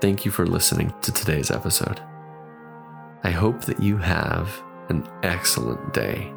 Thank 0.00 0.24
you 0.24 0.30
for 0.30 0.46
listening 0.46 0.94
to 1.02 1.12
today's 1.12 1.50
episode. 1.50 2.00
I 3.22 3.30
hope 3.30 3.66
that 3.66 3.80
you 3.80 3.98
have 3.98 4.62
an 4.88 5.06
excellent 5.22 5.92
day. 5.92 6.32